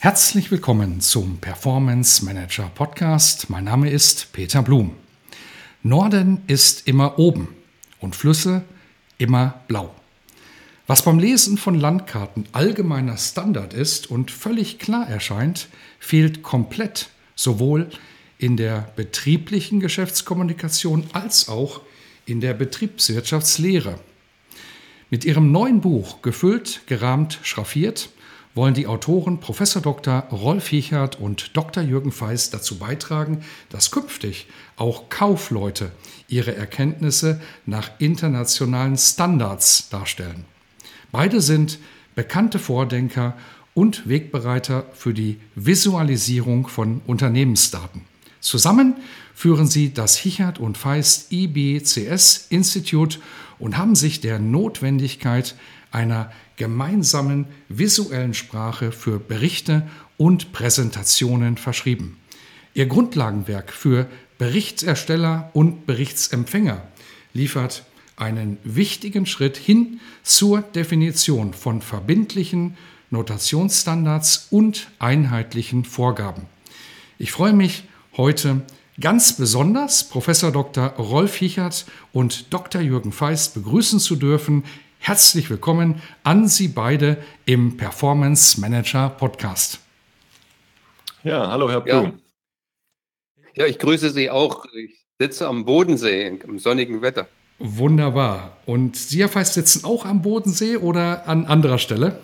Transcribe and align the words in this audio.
Herzlich 0.00 0.52
willkommen 0.52 1.00
zum 1.00 1.38
Performance 1.38 2.24
Manager 2.24 2.70
Podcast. 2.72 3.50
Mein 3.50 3.64
Name 3.64 3.90
ist 3.90 4.32
Peter 4.32 4.62
Blum. 4.62 4.92
Norden 5.82 6.42
ist 6.46 6.86
immer 6.86 7.18
oben 7.18 7.48
und 7.98 8.14
Flüsse 8.14 8.62
immer 9.18 9.60
blau. 9.66 9.92
Was 10.86 11.02
beim 11.02 11.18
Lesen 11.18 11.58
von 11.58 11.74
Landkarten 11.74 12.44
allgemeiner 12.52 13.16
Standard 13.16 13.74
ist 13.74 14.08
und 14.08 14.30
völlig 14.30 14.78
klar 14.78 15.08
erscheint, 15.08 15.66
fehlt 15.98 16.44
komplett 16.44 17.08
sowohl 17.34 17.90
in 18.38 18.56
der 18.56 18.92
betrieblichen 18.94 19.80
Geschäftskommunikation 19.80 21.10
als 21.12 21.48
auch 21.48 21.80
in 22.24 22.40
der 22.40 22.54
Betriebswirtschaftslehre. 22.54 23.98
Mit 25.10 25.24
ihrem 25.24 25.50
neuen 25.50 25.80
Buch 25.80 26.22
Gefüllt, 26.22 26.82
gerahmt, 26.86 27.40
schraffiert 27.42 28.10
wollen 28.58 28.74
die 28.74 28.88
Autoren 28.88 29.38
Prof. 29.38 29.62
Dr. 29.80 30.24
Rolf 30.32 30.66
Hichert 30.66 31.20
und 31.20 31.56
Dr. 31.56 31.80
Jürgen 31.80 32.10
Feist 32.10 32.52
dazu 32.52 32.76
beitragen, 32.76 33.44
dass 33.70 33.92
künftig 33.92 34.48
auch 34.74 35.08
Kaufleute 35.10 35.92
ihre 36.26 36.56
Erkenntnisse 36.56 37.40
nach 37.66 37.88
internationalen 38.00 38.98
Standards 38.98 39.90
darstellen. 39.90 40.44
Beide 41.12 41.40
sind 41.40 41.78
bekannte 42.16 42.58
Vordenker 42.58 43.36
und 43.74 44.08
Wegbereiter 44.08 44.86
für 44.92 45.14
die 45.14 45.38
Visualisierung 45.54 46.66
von 46.66 47.00
Unternehmensdaten. 47.06 48.06
Zusammen 48.40 48.96
führen 49.34 49.68
sie 49.68 49.94
das 49.94 50.16
Hichert 50.16 50.58
und 50.58 50.76
Feist 50.76 51.30
IBCS 51.30 52.48
Institute 52.50 53.20
und 53.60 53.78
haben 53.78 53.94
sich 53.94 54.20
der 54.20 54.40
Notwendigkeit 54.40 55.54
einer 55.92 56.32
gemeinsamen 56.58 57.46
visuellen 57.68 58.34
Sprache 58.34 58.92
für 58.92 59.18
Berichte 59.18 59.88
und 60.18 60.52
Präsentationen 60.52 61.56
verschrieben. 61.56 62.18
Ihr 62.74 62.86
Grundlagenwerk 62.86 63.72
für 63.72 64.06
Berichtsersteller 64.36 65.50
und 65.54 65.86
Berichtsempfänger 65.86 66.82
liefert 67.32 67.84
einen 68.16 68.58
wichtigen 68.64 69.26
Schritt 69.26 69.56
hin 69.56 70.00
zur 70.22 70.60
Definition 70.60 71.54
von 71.54 71.80
verbindlichen 71.80 72.76
Notationsstandards 73.10 74.48
und 74.50 74.88
einheitlichen 74.98 75.84
Vorgaben. 75.84 76.42
Ich 77.18 77.32
freue 77.32 77.52
mich 77.52 77.84
heute 78.16 78.62
ganz 79.00 79.34
besonders 79.34 80.08
Professor 80.08 80.50
Dr. 80.50 80.88
Rolf 80.88 81.36
Hichert 81.36 81.86
und 82.12 82.52
Dr. 82.52 82.80
Jürgen 82.80 83.12
Feist 83.12 83.54
begrüßen 83.54 84.00
zu 84.00 84.16
dürfen. 84.16 84.64
Herzlich 84.98 85.48
willkommen 85.48 86.02
an 86.22 86.48
Sie 86.48 86.68
beide 86.68 87.16
im 87.46 87.76
Performance 87.76 88.60
Manager 88.60 89.08
Podcast. 89.08 89.80
Ja, 91.22 91.48
hallo 91.48 91.70
Herr 91.70 91.80
Blum. 91.80 92.20
Ja. 93.54 93.64
ja, 93.64 93.66
ich 93.66 93.78
grüße 93.78 94.10
Sie 94.10 94.28
auch. 94.28 94.66
Ich 94.74 95.06
sitze 95.18 95.48
am 95.48 95.64
Bodensee 95.64 96.26
im 96.26 96.58
sonnigen 96.58 97.00
Wetter. 97.00 97.28
Wunderbar. 97.58 98.58
Und 98.66 98.96
Sie, 98.96 99.20
Herr 99.20 99.28
Feist, 99.28 99.54
sitzen 99.54 99.84
auch 99.84 100.04
am 100.04 100.22
Bodensee 100.22 100.76
oder 100.76 101.26
an 101.26 101.46
anderer 101.46 101.78
Stelle? 101.78 102.18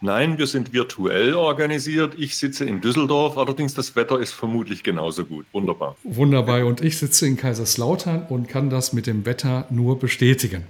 Nein, 0.00 0.38
wir 0.38 0.46
sind 0.46 0.72
virtuell 0.72 1.34
organisiert. 1.34 2.14
Ich 2.18 2.36
sitze 2.36 2.64
in 2.64 2.80
Düsseldorf, 2.80 3.38
allerdings 3.38 3.74
das 3.74 3.96
Wetter 3.96 4.20
ist 4.20 4.32
vermutlich 4.32 4.82
genauso 4.82 5.24
gut. 5.24 5.46
Wunderbar. 5.52 5.96
Wunderbar. 6.02 6.66
Und 6.66 6.82
ich 6.82 6.98
sitze 6.98 7.26
in 7.26 7.36
Kaiserslautern 7.36 8.26
und 8.28 8.48
kann 8.48 8.70
das 8.70 8.92
mit 8.92 9.06
dem 9.06 9.24
Wetter 9.24 9.66
nur 9.70 9.98
bestätigen. 9.98 10.64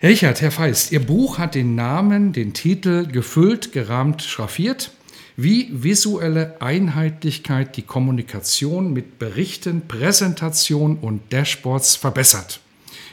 Herr 0.00 0.10
Richard, 0.10 0.40
Herr 0.40 0.52
Feist, 0.52 0.92
Ihr 0.92 1.04
Buch 1.04 1.38
hat 1.38 1.56
den 1.56 1.74
Namen, 1.74 2.32
den 2.32 2.52
Titel 2.52 3.08
gefüllt, 3.08 3.72
gerahmt, 3.72 4.22
schraffiert. 4.22 4.92
Wie 5.36 5.70
visuelle 5.72 6.62
Einheitlichkeit 6.62 7.76
die 7.76 7.82
Kommunikation 7.82 8.92
mit 8.92 9.18
Berichten, 9.18 9.88
Präsentation 9.88 10.98
und 10.98 11.32
Dashboards 11.32 11.96
verbessert. 11.96 12.60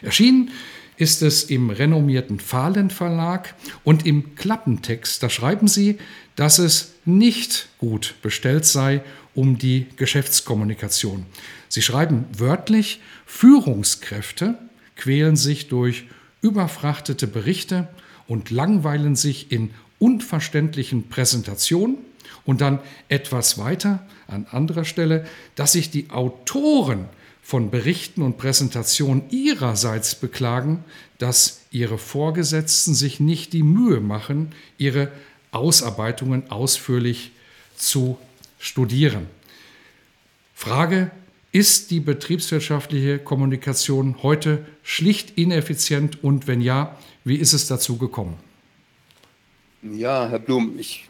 Erschienen 0.04 0.52
ist 0.96 1.24
es 1.24 1.46
im 1.46 1.72
renommierten 1.72 2.40
Fahlen 2.40 2.92
Verlag 2.92 3.56
und 3.84 4.06
im 4.06 4.36
Klappentext, 4.36 5.24
da 5.24 5.30
schreiben 5.32 5.68
Sie, 5.68 5.98
dass 6.36 6.60
es 6.60 6.94
nicht 7.04 7.68
gut 7.80 8.14
bestellt 8.22 8.66
sei 8.66 9.02
um 9.34 9.58
die 9.58 9.88
Geschäftskommunikation. 9.96 11.26
Sie 11.68 11.82
schreiben 11.82 12.26
wörtlich, 12.38 13.02
Führungskräfte 13.26 14.60
quälen 14.96 15.36
sich 15.36 15.68
durch 15.68 16.06
überfrachtete 16.46 17.26
Berichte 17.26 17.88
und 18.28 18.52
langweilen 18.52 19.16
sich 19.16 19.52
in 19.52 19.72
unverständlichen 19.98 21.10
Präsentationen 21.10 21.98
und 22.46 22.62
dann 22.62 22.80
etwas 23.10 23.58
weiter 23.58 24.06
an 24.28 24.46
anderer 24.52 24.86
Stelle, 24.86 25.26
dass 25.56 25.72
sich 25.72 25.90
die 25.90 26.12
Autoren 26.12 27.06
von 27.42 27.72
Berichten 27.72 28.22
und 28.22 28.38
Präsentationen 28.38 29.24
ihrerseits 29.32 30.14
beklagen, 30.14 30.84
dass 31.18 31.62
ihre 31.72 31.98
Vorgesetzten 31.98 32.94
sich 32.94 33.20
nicht 33.20 33.54
die 33.54 33.64
Mühe 33.64 34.00
machen, 34.00 34.52
ihre 34.78 35.12
Ausarbeitungen 35.52 36.52
ausführlich 36.52 37.32
zu 37.76 38.20
studieren. 38.60 39.26
Frage, 40.54 41.10
ist 41.56 41.90
die 41.90 42.02
betriebswirtschaftliche 42.02 43.18
Kommunikation 43.18 44.22
heute 44.24 44.66
schlicht 44.84 45.38
ineffizient 45.38 46.22
und 46.22 46.48
wenn 46.48 46.60
ja, 46.60 46.98
wie 47.24 47.38
ist 47.38 47.54
es 47.54 47.66
dazu 47.66 47.98
gekommen? 47.98 48.36
Ja, 49.82 50.28
Herr 50.28 50.40
Blum, 50.40 50.78
ich 50.78 51.08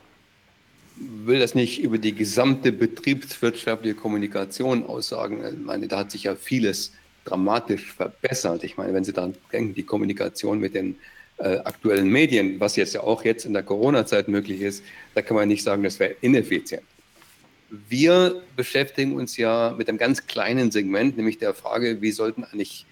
will 0.97 1.39
das 1.39 1.55
nicht 1.55 1.81
über 1.81 1.97
die 1.97 2.13
gesamte 2.13 2.71
betriebswirtschaftliche 2.71 3.95
Kommunikation 3.95 4.85
aussagen. 4.85 5.43
Ich 5.43 5.65
meine, 5.65 5.87
da 5.87 5.97
hat 5.97 6.11
sich 6.11 6.25
ja 6.25 6.35
vieles 6.35 6.91
dramatisch 7.23 7.91
verbessert. 7.93 8.63
Ich 8.63 8.77
meine, 8.77 8.93
wenn 8.93 9.03
Sie 9.03 9.13
daran 9.13 9.33
denken, 9.51 9.73
die 9.73 9.81
Kommunikation 9.81 10.59
mit 10.59 10.75
den 10.75 10.95
äh, 11.39 11.57
aktuellen 11.57 12.07
Medien, 12.07 12.59
was 12.59 12.75
jetzt 12.75 12.93
ja 12.93 13.01
auch 13.01 13.25
jetzt 13.25 13.45
in 13.45 13.53
der 13.53 13.63
Corona-Zeit 13.63 14.27
möglich 14.27 14.61
ist, 14.61 14.83
da 15.15 15.23
kann 15.23 15.37
man 15.37 15.47
nicht 15.47 15.63
sagen, 15.63 15.81
das 15.81 15.99
wäre 15.99 16.15
ineffizient 16.21 16.83
wir 17.89 18.41
beschäftigen 18.55 19.15
uns 19.15 19.37
ja 19.37 19.73
mit 19.77 19.89
einem 19.89 19.97
ganz 19.97 20.27
kleinen 20.27 20.71
Segment, 20.71 21.17
nämlich 21.17 21.37
der 21.37 21.53
Frage, 21.53 22.01
wie 22.01 22.11
sollten 22.11 22.43
eigentlich 22.43 22.85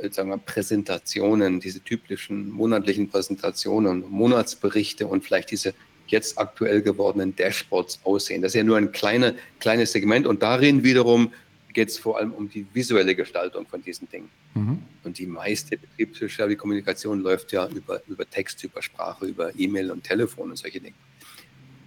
äh, 0.00 0.10
sagen 0.10 0.30
wir, 0.30 0.38
Präsentationen, 0.38 1.60
diese 1.60 1.80
typischen 1.80 2.50
monatlichen 2.50 3.08
Präsentationen, 3.08 4.04
Monatsberichte 4.08 5.06
und 5.06 5.24
vielleicht 5.24 5.50
diese 5.50 5.74
jetzt 6.06 6.38
aktuell 6.38 6.82
gewordenen 6.82 7.36
Dashboards 7.36 8.00
aussehen. 8.04 8.42
Das 8.42 8.50
ist 8.50 8.56
ja 8.56 8.64
nur 8.64 8.76
ein 8.76 8.92
kleine, 8.92 9.36
kleines 9.60 9.92
Segment 9.92 10.26
und 10.26 10.42
darin 10.42 10.82
wiederum 10.82 11.32
geht 11.72 11.88
es 11.88 11.98
vor 11.98 12.18
allem 12.18 12.32
um 12.32 12.48
die 12.48 12.66
visuelle 12.72 13.14
Gestaltung 13.14 13.66
von 13.66 13.80
diesen 13.80 14.08
Dingen. 14.08 14.28
Mhm. 14.54 14.82
Und 15.04 15.18
die 15.18 15.26
meiste 15.26 15.78
betriebswirtschaftliche 15.78 16.56
Kommunikation 16.56 17.20
läuft 17.20 17.52
ja 17.52 17.68
über, 17.68 18.02
über 18.08 18.28
Text, 18.28 18.64
über 18.64 18.82
Sprache, 18.82 19.26
über 19.26 19.52
E-Mail 19.56 19.92
und 19.92 20.02
Telefon 20.02 20.50
und 20.50 20.56
solche 20.56 20.80
Dinge. 20.80 20.96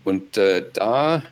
Und 0.05 0.37
äh, 0.37 0.65
da 0.71 1.23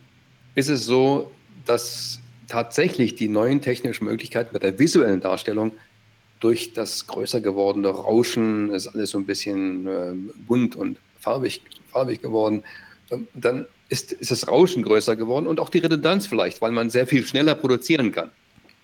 ist 0.56 0.70
es 0.70 0.86
so, 0.86 1.32
dass 1.66 2.20
tatsächlich 2.48 3.16
die 3.16 3.30
neuen 3.30 3.62
technischen 3.62 4.06
Möglichkeiten 4.06 4.52
bei 4.54 4.60
der 4.60 4.78
visuellen 4.78 5.22
Darstellung 5.22 5.72
durch 6.40 6.74
das 6.74 7.08
größer 7.08 7.40
gewordene 7.40 7.90
Rauschen, 7.90 8.74
ist 8.74 8.88
alles 8.88 9.12
so 9.12 9.20
ein 9.20 9.26
bisschen 9.26 9.88
äh, 9.88 10.14
bunt 10.48 10.76
und 10.76 10.98
farbig, 11.20 11.62
farbig 11.92 12.22
geworden, 12.22 12.64
ähm, 13.12 13.28
dann 13.34 13.68
ist, 13.90 14.12
ist 14.12 14.32
das 14.32 14.48
Rauschen 14.48 14.84
größer 14.84 15.16
geworden 15.16 15.48
und 15.48 15.60
auch 15.60 15.70
die 15.70 15.80
Redundanz 15.80 16.28
vielleicht, 16.28 16.62
weil 16.62 16.72
man 16.72 16.90
sehr 16.90 17.08
viel 17.08 17.26
schneller 17.26 17.56
produzieren 17.56 18.12
kann. 18.12 18.32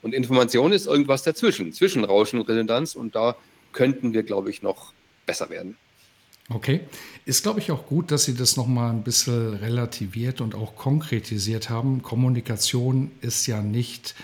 Und 0.01 0.13
Information 0.13 0.71
ist 0.71 0.85
irgendwas 0.85 1.23
dazwischen, 1.23 1.73
zwischen 1.73 2.03
Rauschen 2.03 2.39
und 2.39 2.47
Redundanz 2.47 2.95
und 2.95 3.15
da 3.15 3.35
könnten 3.73 4.13
wir, 4.13 4.23
glaube 4.23 4.49
ich, 4.49 4.61
noch 4.61 4.93
besser 5.25 5.49
werden. 5.49 5.77
Okay. 6.49 6.81
Ist, 7.25 7.43
glaube 7.43 7.59
ich, 7.59 7.71
auch 7.71 7.87
gut, 7.87 8.11
dass 8.11 8.23
Sie 8.23 8.33
das 8.33 8.55
nochmal 8.55 8.91
ein 8.91 9.03
bisschen 9.03 9.55
relativiert 9.55 10.39
und 10.39 10.55
auch 10.55 10.75
konkretisiert 10.75 11.69
haben. 11.69 12.01
Kommunikation 12.01 13.11
ist 13.21 13.47
ja 13.47 13.61
nicht 13.61 14.15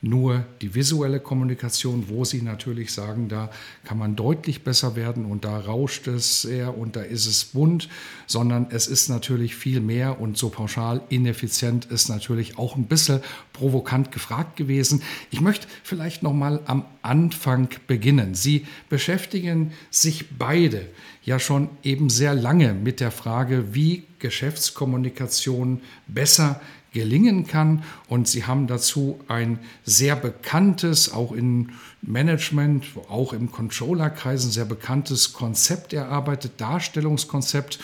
nur 0.00 0.44
die 0.62 0.74
visuelle 0.74 1.18
Kommunikation, 1.18 2.08
wo 2.08 2.24
Sie 2.24 2.42
natürlich 2.42 2.92
sagen, 2.92 3.28
da 3.28 3.50
kann 3.84 3.98
man 3.98 4.14
deutlich 4.14 4.62
besser 4.62 4.94
werden 4.94 5.24
und 5.24 5.44
da 5.44 5.58
rauscht 5.58 6.06
es 6.06 6.42
sehr 6.42 6.78
und 6.78 6.94
da 6.94 7.02
ist 7.02 7.26
es 7.26 7.46
bunt, 7.46 7.88
sondern 8.26 8.68
es 8.70 8.86
ist 8.86 9.08
natürlich 9.08 9.56
viel 9.56 9.80
mehr 9.80 10.20
und 10.20 10.38
so 10.38 10.50
pauschal 10.50 11.00
ineffizient 11.08 11.86
ist 11.86 12.08
natürlich 12.08 12.58
auch 12.58 12.76
ein 12.76 12.84
bisschen 12.84 13.20
provokant 13.52 14.12
gefragt 14.12 14.56
gewesen. 14.56 15.02
Ich 15.30 15.40
möchte 15.40 15.66
vielleicht 15.82 16.22
noch 16.22 16.32
mal 16.32 16.60
am 16.66 16.84
Anfang 17.02 17.68
beginnen. 17.88 18.34
Sie 18.34 18.66
beschäftigen 18.88 19.72
sich 19.90 20.38
beide 20.38 20.86
ja 21.24 21.40
schon 21.40 21.68
eben 21.82 22.08
sehr 22.08 22.34
lange 22.34 22.72
mit 22.72 23.00
der 23.00 23.10
Frage, 23.10 23.74
wie 23.74 24.04
Geschäftskommunikation 24.18 25.80
besser 26.06 26.60
gelingen 26.92 27.46
kann. 27.46 27.82
Und 28.08 28.28
sie 28.28 28.44
haben 28.44 28.66
dazu 28.66 29.20
ein 29.28 29.58
sehr 29.84 30.16
bekanntes, 30.16 31.12
auch 31.12 31.32
in 31.32 31.72
Management, 32.02 32.86
auch 33.08 33.32
im 33.32 33.50
Controllerkreisen 33.50 34.50
sehr 34.50 34.64
bekanntes 34.64 35.32
Konzept 35.32 35.92
erarbeitet, 35.92 36.52
Darstellungskonzept, 36.58 37.78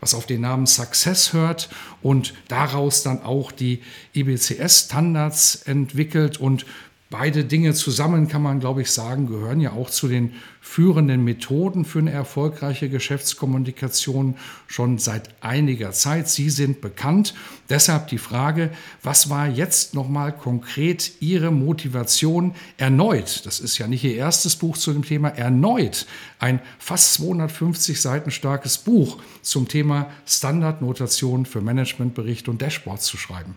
was 0.00 0.14
auf 0.14 0.26
den 0.26 0.42
Namen 0.42 0.66
Success 0.66 1.32
hört 1.32 1.68
und 2.02 2.34
daraus 2.46 3.02
dann 3.02 3.22
auch 3.22 3.50
die 3.50 3.82
IBCS-Standards 4.14 5.62
entwickelt 5.62 6.38
und 6.38 6.66
Beide 7.10 7.46
Dinge 7.46 7.72
zusammen 7.72 8.28
kann 8.28 8.42
man, 8.42 8.60
glaube 8.60 8.82
ich, 8.82 8.90
sagen, 8.90 9.28
gehören 9.28 9.60
ja 9.60 9.72
auch 9.72 9.88
zu 9.88 10.08
den 10.08 10.34
führenden 10.60 11.24
Methoden 11.24 11.86
für 11.86 12.00
eine 12.00 12.10
erfolgreiche 12.10 12.90
Geschäftskommunikation 12.90 14.36
schon 14.66 14.98
seit 14.98 15.30
einiger 15.42 15.92
Zeit. 15.92 16.28
Sie 16.28 16.50
sind 16.50 16.82
bekannt. 16.82 17.32
Deshalb 17.70 18.08
die 18.08 18.18
Frage, 18.18 18.70
was 19.02 19.30
war 19.30 19.48
jetzt 19.48 19.94
nochmal 19.94 20.36
konkret 20.36 21.12
Ihre 21.20 21.50
Motivation 21.50 22.54
erneut, 22.76 23.46
das 23.46 23.58
ist 23.58 23.78
ja 23.78 23.86
nicht 23.86 24.04
Ihr 24.04 24.16
erstes 24.16 24.56
Buch 24.56 24.76
zu 24.76 24.92
dem 24.92 25.02
Thema, 25.02 25.30
erneut 25.30 26.06
ein 26.38 26.60
fast 26.78 27.14
250 27.14 28.02
Seiten 28.02 28.30
starkes 28.30 28.76
Buch 28.76 29.16
zum 29.40 29.66
Thema 29.66 30.10
Standardnotation 30.26 31.46
für 31.46 31.62
Managementbericht 31.62 32.50
und 32.50 32.60
Dashboards 32.60 33.06
zu 33.06 33.16
schreiben? 33.16 33.54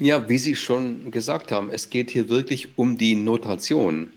Ja, 0.00 0.28
wie 0.28 0.38
Sie 0.38 0.54
schon 0.54 1.10
gesagt 1.10 1.50
haben, 1.50 1.70
es 1.70 1.90
geht 1.90 2.10
hier 2.10 2.28
wirklich 2.28 2.78
um 2.78 2.96
die 2.98 3.16
Notation. 3.16 4.12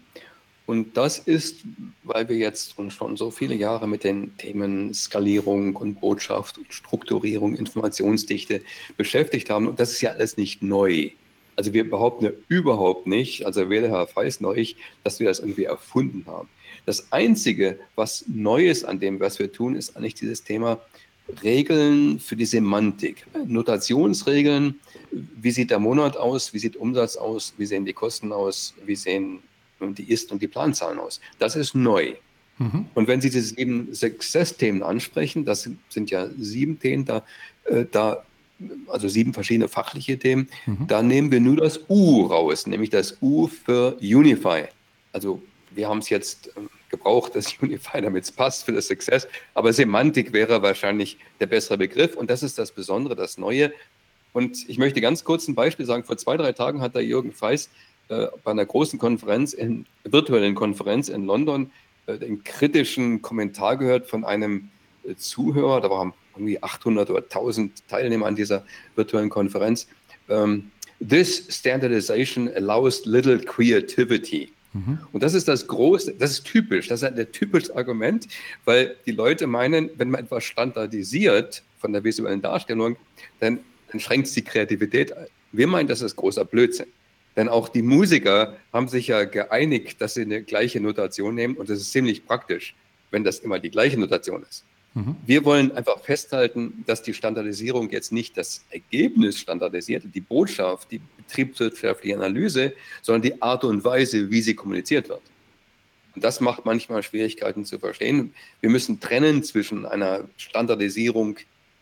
Und 0.68 0.96
das 0.96 1.18
ist, 1.18 1.62
weil 2.04 2.30
wir 2.30 2.38
jetzt 2.38 2.76
schon 2.90 3.18
so 3.18 3.32
viele 3.32 3.56
Jahre 3.56 3.88
mit 3.88 4.04
den 4.04 4.38
Themen 4.38 4.94
Skalierung 4.94 5.76
und 5.76 6.00
Botschaft 6.00 6.60
und 6.60 6.72
Strukturierung, 6.72 7.56
Informationsdichte 7.56 8.62
beschäftigt 8.96 9.50
haben. 9.50 9.68
Und 9.68 9.80
das 9.80 9.92
ist 9.92 10.02
ja 10.02 10.12
alles 10.12 10.38
nicht 10.38 10.62
neu. 10.62 11.10
Also 11.56 11.74
wir 11.74 11.90
behaupten 11.90 12.26
ja 12.26 12.32
überhaupt 12.48 13.08
nicht, 13.08 13.48
also 13.48 13.72
weder 13.72 13.90
Herr 13.90 14.06
Feis 14.06 14.40
noch 14.40 14.54
ich, 14.54 14.78
dass 15.04 15.20
wir 15.20 15.30
das 15.30 15.40
irgendwie 15.40 15.64
erfunden 15.64 16.26
haben. 16.28 16.48
Das 16.86 17.12
Einzige, 17.12 17.80
was 17.96 18.26
Neues 18.28 18.84
an 18.84 19.00
dem, 19.00 19.20
was 19.20 19.40
wir 19.40 19.52
tun, 19.52 19.76
ist 19.76 19.98
eigentlich 19.98 20.14
dieses 20.14 20.44
Thema 20.44 20.80
Regeln 21.44 22.20
für 22.20 22.36
die 22.36 22.46
Semantik. 22.46 23.26
Notationsregeln, 23.46 24.80
wie 25.12 25.52
sieht 25.52 25.72
der 25.72 25.80
Monat 25.80 26.18
aus, 26.18 26.54
wie 26.54 26.60
sieht 26.60 26.76
Umsatz 26.76 27.16
aus, 27.16 27.54
wie 27.58 27.66
sehen 27.66 27.86
die 27.86 27.94
Kosten 27.94 28.32
aus, 28.32 28.74
wie 28.86 28.96
sehen 28.96 29.40
die 29.80 30.12
Ist- 30.12 30.32
und 30.32 30.42
die 30.42 30.48
Planzahlen 30.48 31.00
aus. 31.00 31.20
Das 31.40 31.56
ist 31.56 31.74
neu. 31.74 32.14
Mhm. 32.58 32.86
Und 32.94 33.08
wenn 33.08 33.22
Sie 33.22 33.30
diese 33.30 33.56
sieben 33.56 33.94
Success-Themen 33.94 34.84
ansprechen, 34.84 35.46
das 35.46 35.70
sind 35.90 36.12
ja 36.12 36.30
sieben 36.38 36.80
Themen, 36.80 37.06
da, 37.06 37.26
äh, 37.66 37.86
da 37.90 38.24
also 38.88 39.08
sieben 39.08 39.34
verschiedene 39.34 39.68
fachliche 39.68 40.20
Themen, 40.20 40.48
mhm. 40.68 40.86
da 40.88 41.02
nehmen 41.02 41.32
wir 41.32 41.40
nur 41.40 41.58
das 41.58 41.80
U 41.90 42.26
raus, 42.28 42.68
nämlich 42.68 42.92
das 42.92 43.18
U 43.22 43.48
für 43.48 43.98
Unify. 44.00 44.66
Also 45.12 45.42
wir 45.74 45.88
haben 45.88 46.00
es 46.00 46.10
jetzt 46.10 46.52
ähm, 46.58 46.70
gebraucht, 46.90 47.36
das 47.36 47.54
Unify, 47.62 48.02
damit 48.02 48.24
es 48.26 48.32
passt 48.32 48.66
für 48.66 48.72
das 48.72 48.88
Success. 48.88 49.28
Aber 49.54 49.74
Semantik 49.74 50.34
wäre 50.34 50.62
wahrscheinlich 50.62 51.18
der 51.40 51.48
bessere 51.48 51.78
Begriff. 51.78 52.16
Und 52.16 52.30
das 52.30 52.44
ist 52.44 52.58
das 52.58 52.72
Besondere, 52.72 53.16
das 53.16 53.38
Neue. 53.38 53.72
Und 54.34 54.70
ich 54.70 54.78
möchte 54.78 55.02
ganz 55.02 55.24
kurz 55.24 55.48
ein 55.48 55.56
Beispiel 55.56 55.86
sagen. 55.86 56.04
Vor 56.04 56.18
zwei, 56.18 56.38
drei 56.38 56.54
Tagen 56.54 56.82
hat 56.82 56.96
da 56.96 57.00
Jürgen 57.00 57.34
Feis 57.34 57.70
äh, 58.10 58.28
bei 58.44 58.52
einer 58.52 58.66
großen 58.66 59.00
Konferenz, 59.00 59.54
in, 59.54 59.86
virtuellen 60.04 60.56
Konferenz 60.56 61.10
in 61.10 61.26
London, 61.26 61.72
äh, 62.08 62.18
den 62.18 62.44
kritischen 62.44 63.22
Kommentar 63.22 63.78
gehört 63.78 64.08
von 64.08 64.24
einem 64.24 64.70
äh, 65.04 65.16
Zuhörer. 65.16 65.82
Da 65.82 65.90
waren 65.90 66.14
irgendwie 66.36 66.62
800 66.62 67.10
oder 67.10 67.24
1000 67.24 67.88
Teilnehmer 67.90 68.26
an 68.26 68.36
dieser 68.36 68.66
virtuellen 68.96 69.30
Konferenz. 69.30 69.88
Ähm, 70.30 70.72
This 71.02 71.48
standardization 71.50 72.48
allows 72.50 73.08
little 73.08 73.40
creativity. 73.40 74.52
Mhm. 74.74 75.00
Und 75.12 75.24
das 75.24 75.34
ist 75.34 75.48
das 75.48 75.68
große, 75.68 76.16
das 76.18 76.32
ist 76.32 76.46
typisch, 76.46 76.88
das 76.88 77.02
ist 77.02 77.18
ein 77.18 77.32
typisches 77.32 77.72
Argument, 77.72 78.28
weil 78.66 78.96
die 79.06 79.12
Leute 79.12 79.48
meinen, 79.48 79.90
wenn 79.98 80.10
man 80.10 80.22
etwas 80.22 80.44
standardisiert 80.44 81.64
von 81.80 81.94
der 81.94 82.04
visuellen 82.04 82.42
Darstellung, 82.42 82.96
dann, 83.40 83.60
dann 83.92 84.00
schränkt 84.00 84.28
es 84.28 84.34
die 84.34 84.44
Kreativität 84.44 85.16
ein. 85.16 85.28
Wir 85.52 85.68
meinen, 85.68 85.88
das 85.88 86.02
ist 86.02 86.16
großer 86.16 86.46
Blödsinn. 86.46 86.88
Denn 87.36 87.48
auch 87.48 87.70
die 87.70 87.82
Musiker 87.82 88.58
haben 88.74 88.88
sich 88.88 89.08
ja 89.08 89.24
geeinigt, 89.24 90.02
dass 90.02 90.16
sie 90.16 90.22
eine 90.22 90.44
gleiche 90.44 90.82
Notation 90.82 91.36
nehmen 91.36 91.56
und 91.56 91.70
das 91.70 91.80
ist 91.80 91.92
ziemlich 91.92 92.26
praktisch, 92.26 92.76
wenn 93.10 93.24
das 93.24 93.40
immer 93.40 93.60
die 93.60 93.72
gleiche 93.72 93.98
Notation 93.98 94.44
ist. 94.50 94.66
Mhm. 94.94 95.16
Wir 95.26 95.46
wollen 95.46 95.72
einfach 95.72 96.00
festhalten, 96.02 96.84
dass 96.86 97.02
die 97.02 97.14
Standardisierung 97.14 97.90
jetzt 97.92 98.12
nicht 98.12 98.38
das 98.38 98.66
Ergebnis 98.70 99.40
standardisiert, 99.40 100.04
die 100.14 100.22
Botschaft, 100.22 100.92
die 100.92 101.02
betriebswirtschaftliche 101.18 102.16
Analyse, 102.16 102.74
sondern 103.02 103.22
die 103.22 103.42
Art 103.42 103.64
und 103.64 103.84
Weise, 103.84 104.30
wie 104.30 104.42
sie 104.42 104.54
kommuniziert 104.54 105.08
wird. 105.08 105.22
Und 106.14 106.24
das 106.24 106.42
macht 106.42 106.66
manchmal 106.66 107.04
Schwierigkeiten 107.04 107.64
zu 107.64 107.80
verstehen. 107.80 108.34
Wir 108.60 108.70
müssen 108.70 109.00
trennen 109.00 109.44
zwischen 109.44 109.86
einer 109.86 110.26
Standardisierung, 110.36 111.38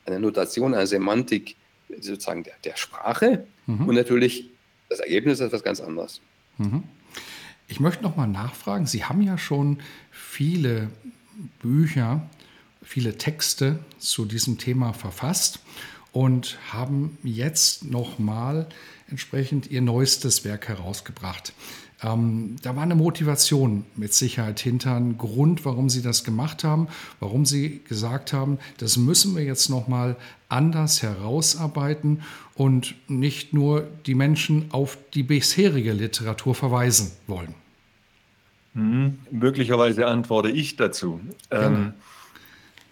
einer 0.06 0.20
Notation, 0.20 0.76
einer 0.76 0.86
Semantik 0.86 1.56
sozusagen 2.00 2.44
der, 2.44 2.54
der 2.64 2.78
Sprache 2.78 3.48
mhm. 3.66 3.88
und 3.88 3.96
natürlich 3.96 4.50
das 4.90 5.00
Ergebnis 5.00 5.40
ist 5.40 5.48
etwas 5.48 5.64
ganz 5.64 5.82
anderes. 5.82 6.22
Mhm. 6.58 6.84
Ich 7.68 7.80
möchte 7.80 8.04
noch 8.04 8.16
mal 8.16 8.28
nachfragen. 8.28 8.88
Sie 8.88 9.06
haben 9.06 9.22
ja 9.22 9.38
schon 9.38 9.80
viele 10.12 10.90
Bücher 11.62 12.28
viele 12.82 13.18
Texte 13.18 13.80
zu 13.98 14.26
diesem 14.26 14.58
Thema 14.58 14.94
verfasst 14.94 15.60
und 16.12 16.58
haben 16.72 17.18
jetzt 17.24 17.86
nochmal 17.86 18.68
entsprechend 19.10 19.70
ihr 19.70 19.82
neuestes 19.82 20.46
Werk 20.46 20.68
herausgebracht. 20.68 21.54
Ähm, 22.02 22.56
da 22.62 22.76
war 22.76 22.84
eine 22.84 22.96
Motivation 22.96 23.86
mit 23.96 24.14
Sicherheit 24.14 24.60
hinter, 24.60 24.96
ein 24.96 25.18
Grund, 25.18 25.66
warum 25.66 25.90
sie 25.90 26.02
das 26.02 26.24
gemacht 26.24 26.64
haben, 26.64 26.88
warum 27.20 27.46
sie 27.46 27.82
gesagt 27.88 28.32
haben, 28.32 28.58
das 28.78 28.96
müssen 28.98 29.36
wir 29.36 29.44
jetzt 29.44 29.70
nochmal 29.70 30.16
anders 30.48 31.04
herausarbeiten 31.04 32.22
und 32.56 32.96
nicht 33.10 33.54
nur 33.54 33.88
die 34.06 34.16
Menschen 34.16 34.68
auf 34.72 34.98
die 35.14 35.24
bisherige 35.24 35.92
Literatur 35.92 36.56
verweisen 36.56 37.12
wollen. 37.28 37.54
Hm, 38.76 39.20
möglicherweise 39.30 40.08
antworte 40.08 40.50
ich 40.50 40.78
dazu. 40.78 41.20
Ähm, 41.52 41.94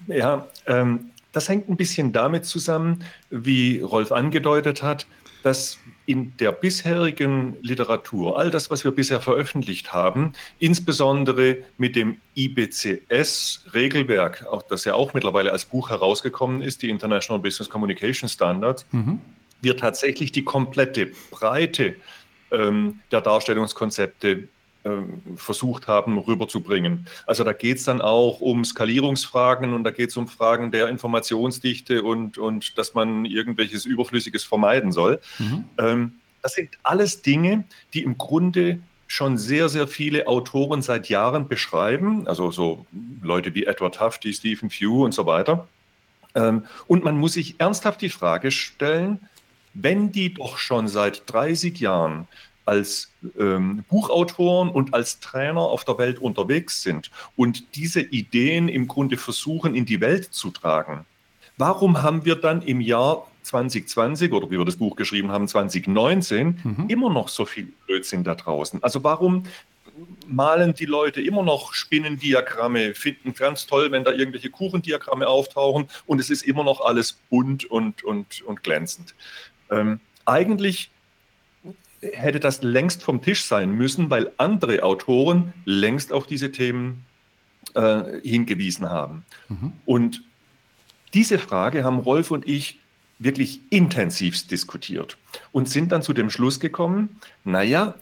ja, 0.07 0.47
ähm, 0.65 1.11
das 1.31 1.47
hängt 1.49 1.67
ein 1.69 1.77
bisschen 1.77 2.13
damit 2.13 2.45
zusammen, 2.45 3.03
wie 3.29 3.81
Rolf 3.81 4.11
angedeutet 4.11 4.83
hat, 4.83 5.07
dass 5.43 5.77
in 6.05 6.35
der 6.37 6.51
bisherigen 6.51 7.57
Literatur, 7.61 8.39
all 8.39 8.49
das, 8.49 8.71
was 8.71 8.83
wir 8.83 8.91
bisher 8.91 9.21
veröffentlicht 9.21 9.93
haben, 9.93 10.33
insbesondere 10.59 11.59
mit 11.77 11.95
dem 11.95 12.17
IBCS-Regelwerk, 12.35 14.45
auch 14.47 14.63
das 14.63 14.83
ja 14.85 14.95
auch 14.95 15.13
mittlerweile 15.13 15.51
als 15.51 15.65
Buch 15.65 15.89
herausgekommen 15.89 16.61
ist, 16.61 16.81
die 16.81 16.89
International 16.89 17.41
Business 17.41 17.69
Communication 17.69 18.29
Standards, 18.29 18.85
mhm. 18.91 19.19
wir 19.61 19.77
tatsächlich 19.77 20.31
die 20.31 20.43
komplette 20.43 21.11
Breite 21.29 21.95
ähm, 22.51 22.99
der 23.11 23.21
Darstellungskonzepte 23.21 24.47
versucht 25.35 25.87
haben 25.87 26.17
rüberzubringen. 26.17 27.07
Also 27.25 27.43
da 27.43 27.53
geht 27.53 27.77
es 27.77 27.83
dann 27.83 28.01
auch 28.01 28.41
um 28.41 28.65
Skalierungsfragen 28.65 29.73
und 29.73 29.83
da 29.83 29.91
geht 29.91 30.09
es 30.09 30.17
um 30.17 30.27
Fragen 30.27 30.71
der 30.71 30.87
Informationsdichte 30.87 32.03
und, 32.03 32.37
und 32.37 32.77
dass 32.77 32.93
man 32.93 33.25
irgendwelches 33.25 33.85
Überflüssiges 33.85 34.43
vermeiden 34.43 34.91
soll. 34.91 35.19
Mhm. 35.39 35.65
Ähm, 35.77 36.11
das 36.41 36.53
sind 36.53 36.69
alles 36.83 37.21
Dinge, 37.21 37.65
die 37.93 38.03
im 38.03 38.17
Grunde 38.17 38.79
schon 39.07 39.37
sehr, 39.37 39.69
sehr 39.69 39.87
viele 39.87 40.27
Autoren 40.27 40.81
seit 40.81 41.09
Jahren 41.09 41.47
beschreiben, 41.47 42.27
also 42.27 42.51
so 42.51 42.85
Leute 43.21 43.55
wie 43.55 43.65
Edward 43.65 43.99
Hafti, 43.99 44.33
Stephen 44.33 44.69
Few 44.69 45.03
und 45.03 45.13
so 45.13 45.25
weiter. 45.25 45.67
Ähm, 46.35 46.65
und 46.87 47.03
man 47.03 47.17
muss 47.17 47.33
sich 47.33 47.55
ernsthaft 47.57 48.01
die 48.01 48.09
Frage 48.09 48.51
stellen, 48.51 49.19
wenn 49.73 50.11
die 50.11 50.33
doch 50.33 50.57
schon 50.57 50.87
seit 50.87 51.23
30 51.27 51.79
Jahren 51.79 52.27
als 52.67 53.11
ähm, 53.39 53.83
Buchautoren 53.89 54.69
und 54.69 54.93
als 54.93 55.19
Trainer 55.19 55.61
auf 55.61 55.85
der 55.85 55.97
Welt 55.97 56.19
unterwegs 56.19 56.81
sind 56.83 57.11
und 57.35 57.75
diese 57.75 58.01
Ideen 58.01 58.69
im 58.69 58.87
Grunde 58.87 59.17
versuchen 59.17 59.75
in 59.75 59.85
die 59.85 60.01
Welt 60.01 60.33
zu 60.33 60.51
tragen. 60.51 61.05
Warum 61.57 62.03
haben 62.03 62.25
wir 62.25 62.35
dann 62.35 62.61
im 62.61 62.81
Jahr 62.81 63.27
2020 63.43 64.31
oder 64.31 64.51
wie 64.51 64.57
wir 64.57 64.65
das 64.65 64.77
Buch 64.77 64.95
geschrieben 64.95 65.31
haben, 65.31 65.47
2019, 65.47 66.59
mhm. 66.63 66.85
immer 66.87 67.09
noch 67.09 67.29
so 67.29 67.45
viel 67.45 67.73
Blödsinn 67.87 68.23
da 68.23 68.35
draußen? 68.35 68.83
Also 68.83 69.03
warum 69.03 69.43
malen 70.27 70.73
die 70.73 70.85
Leute 70.85 71.21
immer 71.21 71.43
noch 71.43 71.73
Spinnendiagramme, 71.73 72.93
finden 72.93 73.33
ganz 73.33 73.65
toll, 73.65 73.91
wenn 73.91 74.03
da 74.03 74.11
irgendwelche 74.11 74.49
Kuchendiagramme 74.49 75.27
auftauchen 75.27 75.87
und 76.05 76.19
es 76.19 76.29
ist 76.29 76.43
immer 76.43 76.63
noch 76.63 76.81
alles 76.81 77.13
bunt 77.29 77.65
und, 77.65 78.03
und, 78.03 78.41
und 78.43 78.63
glänzend. 78.63 79.15
Ähm, 79.71 79.99
eigentlich 80.25 80.91
hätte 82.01 82.39
das 82.39 82.61
längst 82.61 83.03
vom 83.03 83.21
Tisch 83.21 83.45
sein 83.45 83.71
müssen, 83.71 84.09
weil 84.09 84.31
andere 84.37 84.83
Autoren 84.83 85.53
längst 85.65 86.13
auf 86.13 86.27
diese 86.27 86.51
Themen 86.51 87.05
äh, 87.73 88.21
hingewiesen 88.23 88.89
haben. 88.89 89.25
Mhm. 89.49 89.73
Und 89.85 90.23
diese 91.13 91.39
Frage 91.39 91.83
haben 91.83 91.99
Rolf 91.99 92.31
und 92.31 92.47
ich 92.47 92.79
wirklich 93.19 93.61
intensivst 93.69 94.51
diskutiert 94.51 95.17
und 95.51 95.67
sind 95.67 95.91
dann 95.91 96.03
zu 96.03 96.13
dem 96.13 96.29
Schluss 96.29 96.59
gekommen, 96.59 97.19
naja, 97.43 97.95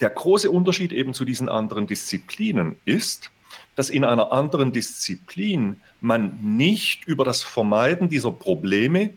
der 0.00 0.10
große 0.10 0.50
Unterschied 0.50 0.92
eben 0.92 1.14
zu 1.14 1.24
diesen 1.24 1.48
anderen 1.48 1.86
Disziplinen 1.86 2.76
ist, 2.84 3.30
dass 3.74 3.90
in 3.90 4.04
einer 4.04 4.32
anderen 4.32 4.72
Disziplin 4.72 5.80
man 6.00 6.38
nicht 6.40 7.04
über 7.06 7.24
das 7.24 7.42
Vermeiden 7.42 8.08
dieser 8.08 8.30
Probleme 8.30 9.10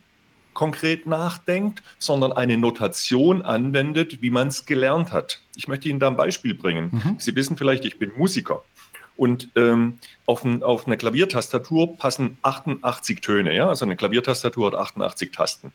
konkret 0.55 1.05
nachdenkt, 1.05 1.83
sondern 1.99 2.31
eine 2.31 2.57
Notation 2.57 3.43
anwendet, 3.43 4.23
wie 4.23 4.31
man 4.31 4.47
es 4.47 4.65
gelernt 4.65 5.11
hat. 5.11 5.41
Ich 5.55 5.67
möchte 5.67 5.87
Ihnen 5.87 5.99
da 5.99 6.07
ein 6.07 6.17
Beispiel 6.17 6.55
bringen. 6.55 6.89
Mhm. 6.91 7.15
Sie 7.19 7.35
wissen 7.35 7.57
vielleicht, 7.57 7.85
ich 7.85 7.99
bin 7.99 8.11
Musiker. 8.17 8.63
Und 9.17 9.49
ähm, 9.55 9.99
auf, 10.25 10.43
ein, 10.43 10.63
auf, 10.63 10.87
eine 10.87 10.97
Klaviertastatur 10.97 11.97
passen 11.97 12.37
88 12.41 13.21
Töne. 13.21 13.55
Ja? 13.55 13.69
Also 13.69 13.85
eine 13.85 13.95
Klaviertastatur 13.95 14.67
hat 14.67 14.75
88 14.75 15.31
Tasten. 15.31 15.71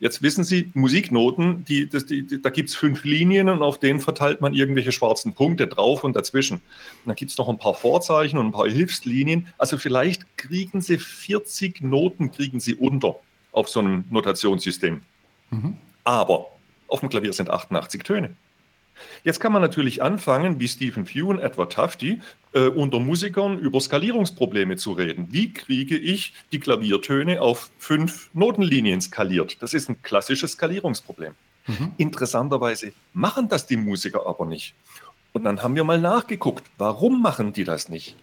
Jetzt 0.00 0.22
wissen 0.22 0.44
Sie, 0.44 0.70
Musiknoten, 0.74 1.64
die, 1.64 1.88
das, 1.88 2.06
die, 2.06 2.40
da 2.40 2.50
gibt 2.50 2.68
es 2.68 2.76
fünf 2.76 3.04
Linien 3.04 3.48
und 3.48 3.62
auf 3.62 3.78
denen 3.78 4.00
verteilt 4.00 4.40
man 4.40 4.54
irgendwelche 4.54 4.92
schwarzen 4.92 5.34
Punkte 5.34 5.66
drauf 5.66 6.04
und 6.04 6.14
dazwischen. 6.14 6.58
Und 6.58 7.06
dann 7.06 7.16
gibt 7.16 7.30
es 7.30 7.38
noch 7.38 7.48
ein 7.48 7.58
paar 7.58 7.74
Vorzeichen 7.74 8.38
und 8.38 8.46
ein 8.46 8.52
paar 8.52 8.68
Hilfslinien. 8.68 9.48
Also 9.58 9.76
vielleicht 9.76 10.36
kriegen 10.36 10.80
Sie 10.80 10.98
40 10.98 11.80
Noten, 11.80 12.30
kriegen 12.30 12.60
Sie 12.60 12.74
unter 12.74 13.16
auf 13.52 13.68
so 13.68 13.80
einem 13.80 14.04
Notationssystem. 14.10 15.02
Mhm. 15.50 15.76
Aber 16.04 16.46
auf 16.88 17.00
dem 17.00 17.08
Klavier 17.08 17.32
sind 17.32 17.50
88 17.50 18.02
Töne. 18.02 18.36
Jetzt 19.22 19.40
kann 19.40 19.52
man 19.52 19.62
natürlich 19.62 20.02
anfangen, 20.02 20.58
wie 20.60 20.68
Stephen 20.68 21.06
Few 21.06 21.28
und 21.28 21.38
Edward 21.38 21.72
Tufte, 21.72 22.18
äh, 22.52 22.66
unter 22.66 22.98
Musikern 22.98 23.58
über 23.58 23.80
Skalierungsprobleme 23.80 24.76
zu 24.76 24.92
reden. 24.92 25.28
Wie 25.30 25.52
kriege 25.52 25.96
ich 25.96 26.34
die 26.52 26.60
Klaviertöne 26.60 27.40
auf 27.40 27.70
fünf 27.78 28.30
Notenlinien 28.32 29.00
skaliert? 29.00 29.62
Das 29.62 29.74
ist 29.74 29.88
ein 29.88 30.02
klassisches 30.02 30.52
Skalierungsproblem. 30.52 31.34
Mhm. 31.66 31.92
Interessanterweise 31.98 32.92
machen 33.12 33.48
das 33.48 33.66
die 33.66 33.76
Musiker 33.76 34.26
aber 34.26 34.46
nicht. 34.46 34.74
Und 35.32 35.44
dann 35.44 35.62
haben 35.62 35.76
wir 35.76 35.84
mal 35.84 36.00
nachgeguckt, 36.00 36.64
warum 36.78 37.22
machen 37.22 37.52
die 37.52 37.64
das 37.64 37.88
nicht? 37.88 38.16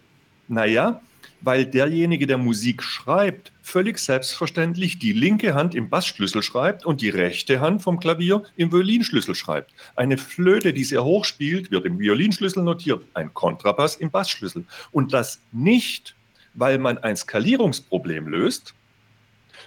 Naja, 0.48 1.02
weil 1.42 1.66
derjenige, 1.66 2.28
der 2.28 2.38
Musik 2.38 2.84
schreibt, 2.84 3.52
völlig 3.62 3.98
selbstverständlich 4.00 5.00
die 5.00 5.14
linke 5.14 5.54
Hand 5.54 5.76
im 5.76 5.90
Bassschlüssel 5.90 6.44
schreibt 6.44 6.86
und 6.86 7.02
die 7.02 7.10
rechte 7.10 7.60
Hand 7.60 7.82
vom 7.82 8.00
Klavier 8.00 8.44
im 8.56 8.72
Violinschlüssel 8.72 9.36
schreibt. 9.36 9.72
Eine 9.96 10.18
Flöte, 10.18 10.74
die 10.74 10.84
sehr 10.84 11.04
hoch 11.04 11.26
spielt, 11.26 11.72
wird 11.72 11.86
im 11.86 12.00
Violinschlüssel 12.00 12.64
notiert, 12.64 13.04
ein 13.14 13.34
Kontrabass 13.34 13.96
im 13.96 14.12
Bassschlüssel. 14.12 14.66
Und 14.92 15.14
das 15.14 15.40
nicht, 15.52 16.16
weil 16.54 16.78
man 16.78 16.98
ein 17.00 17.16
Skalierungsproblem 17.16 18.28
löst, 18.28 18.74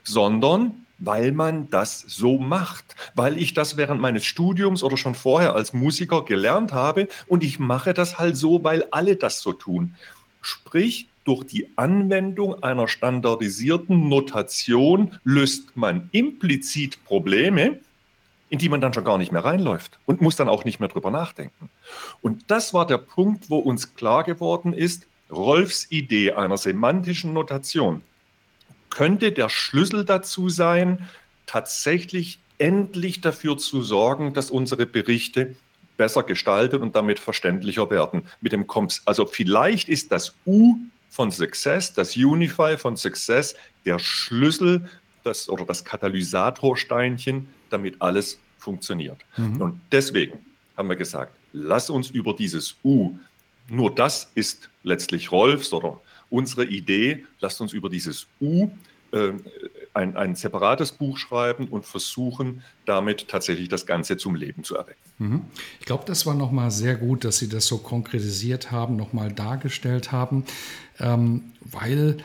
sondern 0.04 0.86
weil 0.98 1.32
man 1.32 1.70
das 1.70 2.00
so 2.00 2.38
macht, 2.38 2.96
weil 3.14 3.38
ich 3.38 3.54
das 3.54 3.76
während 3.76 4.00
meines 4.00 4.24
Studiums 4.24 4.82
oder 4.82 4.96
schon 4.96 5.14
vorher 5.14 5.54
als 5.54 5.72
Musiker 5.72 6.24
gelernt 6.24 6.72
habe 6.72 7.08
und 7.26 7.44
ich 7.44 7.58
mache 7.58 7.94
das 7.94 8.18
halt 8.18 8.36
so, 8.36 8.64
weil 8.64 8.84
alle 8.90 9.16
das 9.16 9.40
so 9.40 9.52
tun. 9.52 9.94
Sprich, 10.40 11.08
durch 11.28 11.44
die 11.44 11.68
Anwendung 11.76 12.62
einer 12.62 12.88
standardisierten 12.88 14.08
Notation 14.08 15.18
löst 15.24 15.76
man 15.76 16.08
implizit 16.12 17.04
Probleme, 17.04 17.80
in 18.48 18.58
die 18.58 18.70
man 18.70 18.80
dann 18.80 18.94
schon 18.94 19.04
gar 19.04 19.18
nicht 19.18 19.30
mehr 19.30 19.44
reinläuft 19.44 19.98
und 20.06 20.22
muss 20.22 20.36
dann 20.36 20.48
auch 20.48 20.64
nicht 20.64 20.80
mehr 20.80 20.88
drüber 20.88 21.10
nachdenken. 21.10 21.68
Und 22.22 22.50
das 22.50 22.72
war 22.72 22.86
der 22.86 22.96
Punkt, 22.96 23.50
wo 23.50 23.58
uns 23.58 23.94
klar 23.94 24.24
geworden 24.24 24.72
ist, 24.72 25.06
Rolfs 25.30 25.86
Idee 25.90 26.32
einer 26.32 26.56
semantischen 26.56 27.34
Notation 27.34 28.00
könnte 28.88 29.32
der 29.32 29.50
Schlüssel 29.50 30.06
dazu 30.06 30.48
sein, 30.48 31.10
tatsächlich 31.44 32.38
endlich 32.56 33.20
dafür 33.20 33.58
zu 33.58 33.82
sorgen, 33.82 34.32
dass 34.32 34.50
unsere 34.50 34.86
Berichte 34.86 35.56
besser 35.98 36.22
gestaltet 36.22 36.80
und 36.80 36.96
damit 36.96 37.18
verständlicher 37.18 37.90
werden. 37.90 38.22
Mit 38.40 38.52
dem 38.52 38.66
Komps 38.66 39.02
also 39.04 39.26
vielleicht 39.26 39.90
ist 39.90 40.10
das 40.10 40.34
U 40.46 40.78
von 41.08 41.30
Success, 41.30 41.92
das 41.92 42.16
Unify 42.16 42.76
von 42.76 42.96
Success, 42.96 43.54
der 43.84 43.98
Schlüssel 43.98 44.88
das, 45.24 45.48
oder 45.48 45.64
das 45.64 45.84
Katalysatorsteinchen, 45.84 47.48
damit 47.70 48.00
alles 48.00 48.38
funktioniert. 48.58 49.18
Mhm. 49.36 49.60
Und 49.60 49.80
deswegen 49.92 50.38
haben 50.76 50.88
wir 50.88 50.96
gesagt, 50.96 51.34
lass 51.52 51.90
uns 51.90 52.10
über 52.10 52.34
dieses 52.34 52.76
U, 52.84 53.18
nur 53.68 53.94
das 53.94 54.30
ist 54.34 54.70
letztlich 54.82 55.30
Rolfs 55.32 55.72
oder 55.72 56.00
unsere 56.30 56.64
Idee, 56.64 57.26
lasst 57.40 57.60
uns 57.60 57.72
über 57.72 57.88
dieses 57.88 58.26
U 58.40 58.70
äh, 59.12 59.32
ein, 59.98 60.16
ein 60.16 60.36
separates 60.36 60.92
Buch 60.92 61.18
schreiben 61.18 61.66
und 61.68 61.84
versuchen, 61.84 62.62
damit 62.86 63.28
tatsächlich 63.28 63.68
das 63.68 63.84
Ganze 63.84 64.16
zum 64.16 64.36
Leben 64.36 64.62
zu 64.62 64.76
erwecken. 64.76 65.00
Mhm. 65.18 65.42
Ich 65.80 65.86
glaube, 65.86 66.04
das 66.06 66.24
war 66.24 66.34
nochmal 66.34 66.70
sehr 66.70 66.94
gut, 66.94 67.24
dass 67.24 67.38
Sie 67.38 67.48
das 67.48 67.66
so 67.66 67.78
konkretisiert 67.78 68.70
haben, 68.70 68.96
nochmal 68.96 69.32
dargestellt 69.32 70.12
haben, 70.12 70.44
ähm, 71.00 71.52
weil 71.60 72.18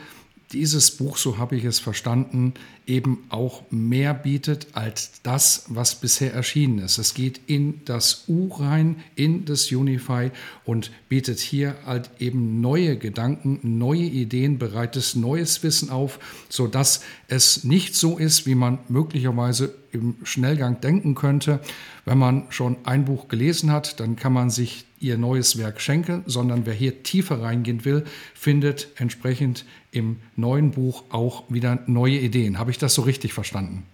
dieses 0.52 0.92
Buch, 0.92 1.16
so 1.16 1.38
habe 1.38 1.56
ich 1.56 1.64
es 1.64 1.78
verstanden, 1.78 2.54
eben 2.86 3.24
auch 3.28 3.62
mehr 3.70 4.14
bietet 4.14 4.68
als 4.72 5.12
das, 5.22 5.64
was 5.68 5.94
bisher 5.96 6.32
erschienen 6.32 6.78
ist. 6.80 6.98
Es 6.98 7.14
geht 7.14 7.40
in 7.46 7.80
das 7.84 8.24
U 8.28 8.48
rein, 8.48 8.96
in 9.16 9.44
das 9.44 9.70
Unify 9.72 10.30
und 10.64 10.90
bietet 11.08 11.40
hier 11.40 11.76
halt 11.86 12.10
eben 12.18 12.60
neue 12.60 12.96
Gedanken, 12.96 13.58
neue 13.62 14.02
Ideen, 14.02 14.58
bereitet 14.58 15.16
neues 15.16 15.62
Wissen 15.62 15.90
auf, 15.90 16.18
sodass 16.48 17.00
es 17.28 17.64
nicht 17.64 17.94
so 17.94 18.18
ist, 18.18 18.46
wie 18.46 18.54
man 18.54 18.78
möglicherweise 18.88 19.74
im 19.94 20.16
Schnellgang 20.24 20.80
denken 20.80 21.14
könnte. 21.14 21.60
Wenn 22.04 22.18
man 22.18 22.44
schon 22.50 22.76
ein 22.84 23.04
Buch 23.04 23.28
gelesen 23.28 23.70
hat, 23.70 24.00
dann 24.00 24.16
kann 24.16 24.32
man 24.32 24.50
sich 24.50 24.84
ihr 24.98 25.18
neues 25.18 25.58
Werk 25.58 25.80
schenken, 25.80 26.22
sondern 26.26 26.66
wer 26.66 26.74
hier 26.74 27.02
tiefer 27.02 27.42
reingehen 27.42 27.84
will, 27.84 28.04
findet 28.34 28.88
entsprechend 28.96 29.64
im 29.90 30.18
neuen 30.36 30.72
Buch 30.72 31.04
auch 31.10 31.44
wieder 31.48 31.78
neue 31.86 32.18
Ideen. 32.18 32.58
Habe 32.58 32.70
ich 32.70 32.78
das 32.78 32.94
so 32.94 33.02
richtig 33.02 33.32
verstanden? 33.32 33.84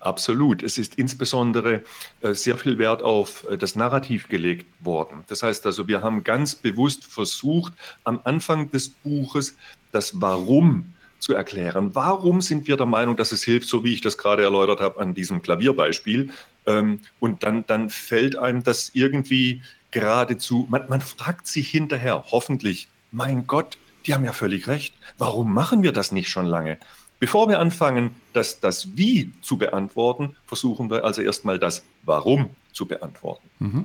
Absolut. 0.00 0.62
Es 0.62 0.78
ist 0.78 0.94
insbesondere 0.94 1.82
äh, 2.20 2.32
sehr 2.32 2.56
viel 2.56 2.78
Wert 2.78 3.02
auf 3.02 3.44
äh, 3.50 3.58
das 3.58 3.74
Narrativ 3.74 4.28
gelegt 4.28 4.66
worden. 4.78 5.24
Das 5.26 5.42
heißt 5.42 5.66
also, 5.66 5.88
wir 5.88 6.02
haben 6.02 6.22
ganz 6.22 6.54
bewusst 6.54 7.04
versucht, 7.04 7.72
am 8.04 8.20
Anfang 8.22 8.70
des 8.70 8.88
Buches 8.88 9.56
das 9.90 10.20
Warum 10.20 10.94
zu 11.18 11.34
erklären. 11.34 11.94
Warum 11.94 12.40
sind 12.40 12.66
wir 12.66 12.76
der 12.76 12.86
Meinung, 12.86 13.16
dass 13.16 13.32
es 13.32 13.42
hilft, 13.42 13.68
so 13.68 13.84
wie 13.84 13.94
ich 13.94 14.00
das 14.00 14.18
gerade 14.18 14.42
erläutert 14.42 14.80
habe 14.80 15.00
an 15.00 15.14
diesem 15.14 15.42
Klavierbeispiel? 15.42 16.30
Ähm, 16.66 17.00
und 17.20 17.42
dann, 17.42 17.64
dann 17.66 17.90
fällt 17.90 18.36
einem 18.36 18.62
das 18.62 18.90
irgendwie 18.94 19.62
geradezu, 19.90 20.66
man, 20.68 20.88
man 20.88 21.00
fragt 21.00 21.46
sich 21.46 21.70
hinterher, 21.70 22.24
hoffentlich, 22.30 22.88
mein 23.12 23.46
Gott, 23.46 23.78
die 24.04 24.14
haben 24.14 24.24
ja 24.24 24.32
völlig 24.32 24.68
recht. 24.68 24.94
Warum 25.18 25.52
machen 25.52 25.82
wir 25.82 25.92
das 25.92 26.12
nicht 26.12 26.28
schon 26.28 26.46
lange? 26.46 26.78
Bevor 27.18 27.48
wir 27.48 27.60
anfangen, 27.60 28.14
das, 28.34 28.60
das 28.60 28.96
Wie 28.96 29.32
zu 29.40 29.56
beantworten, 29.56 30.36
versuchen 30.46 30.90
wir 30.90 31.04
also 31.04 31.22
erstmal 31.22 31.58
das 31.58 31.82
Warum 32.02 32.50
zu 32.72 32.86
beantworten. 32.86 33.48
Mhm. 33.58 33.84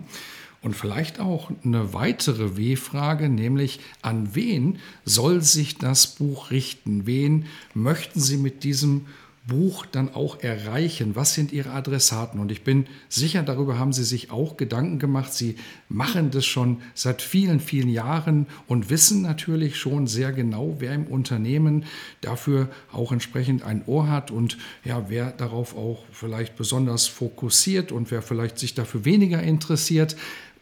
Und 0.64 0.76
vielleicht 0.76 1.20
auch 1.20 1.52
eine 1.64 1.94
weitere 1.94 2.56
W-Frage, 2.56 3.30
nämlich 3.30 3.80
an 4.04 4.36
wen 4.36 4.78
soll 5.06 5.42
sich 5.42 5.80
das 5.80 6.06
Buch 6.06 6.52
richten? 6.52 7.08
Wen 7.08 7.46
möchten 7.74 8.20
Sie 8.20 8.38
mit 8.38 8.64
diesem 8.64 9.08
Buch 9.48 9.88
dann 9.88 10.14
auch 10.14 10.40
erreichen? 10.44 11.16
Was 11.16 11.34
sind 11.34 11.52
Ihre 11.52 11.72
Adressaten? 11.72 12.40
Und 12.40 12.52
ich 12.52 12.64
bin 12.64 12.86
sicher, 13.10 13.42
darüber 13.42 13.80
haben 13.80 13.92
Sie 13.92 14.04
sich 14.04 14.30
auch 14.30 14.56
Gedanken 14.56 15.00
gemacht. 15.00 15.34
Sie 15.34 15.56
machen 15.90 16.30
das 16.30 16.46
schon 16.46 16.82
seit 16.94 17.24
vielen, 17.24 17.60
vielen 17.60 17.90
Jahren 17.90 18.46
und 18.68 18.92
wissen 18.92 19.24
natürlich 19.24 19.78
schon 19.78 20.06
sehr 20.06 20.32
genau, 20.32 20.76
wer 20.78 20.94
im 20.94 21.08
Unternehmen 21.08 21.86
dafür 22.22 22.70
auch 22.92 23.12
entsprechend 23.12 23.64
ein 23.64 23.84
Ohr 23.88 24.10
hat 24.10 24.30
und 24.30 24.60
ja, 24.84 25.10
wer 25.10 25.32
darauf 25.32 25.76
auch 25.76 26.06
vielleicht 26.12 26.56
besonders 26.56 27.08
fokussiert 27.08 27.92
und 27.92 28.12
wer 28.12 28.22
vielleicht 28.22 28.60
sich 28.60 28.76
dafür 28.76 29.06
weniger 29.06 29.42
interessiert. 29.42 30.16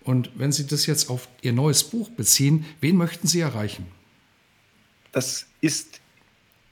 Und 0.03 0.31
wenn 0.35 0.51
Sie 0.51 0.65
das 0.65 0.85
jetzt 0.85 1.09
auf 1.09 1.27
Ihr 1.41 1.53
neues 1.53 1.83
Buch 1.83 2.09
beziehen, 2.09 2.65
wen 2.81 2.95
möchten 2.95 3.27
Sie 3.27 3.41
erreichen? 3.41 3.85
Das 5.11 5.47
ist 5.61 5.99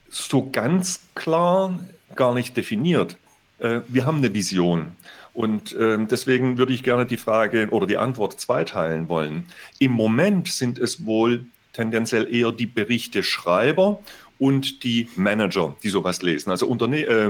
so 0.10 0.50
ganz 0.50 1.02
klar 1.16 1.80
gar 2.16 2.34
nicht 2.34 2.56
definiert. 2.56 3.18
Äh, 3.60 3.82
wir 3.88 4.06
haben 4.06 4.18
eine 4.18 4.34
Vision. 4.34 4.94
Und 5.34 5.76
ähm, 5.80 6.08
deswegen 6.08 6.58
würde 6.58 6.74
ich 6.74 6.84
gerne 6.84 7.06
die 7.06 7.18
Frage 7.18 7.68
oder 7.70 7.86
die 7.86 7.98
Antwort 7.98 8.40
zweiteilen 8.40 9.08
wollen. 9.08 9.46
Im 9.78 9.92
Moment 9.92 10.48
sind 10.48 10.80
es 10.80 11.06
wohl 11.06 11.46
tendenziell 11.74 12.34
eher 12.34 12.52
die 12.52 12.66
Berichteschreiber 12.66 14.00
und 14.40 14.84
die 14.84 15.10
Manager, 15.16 15.76
die 15.84 15.90
sowas 15.90 16.22
lesen. 16.22 16.52
Also 16.52 16.68
Unterne 16.68 17.04
äh, 17.04 17.30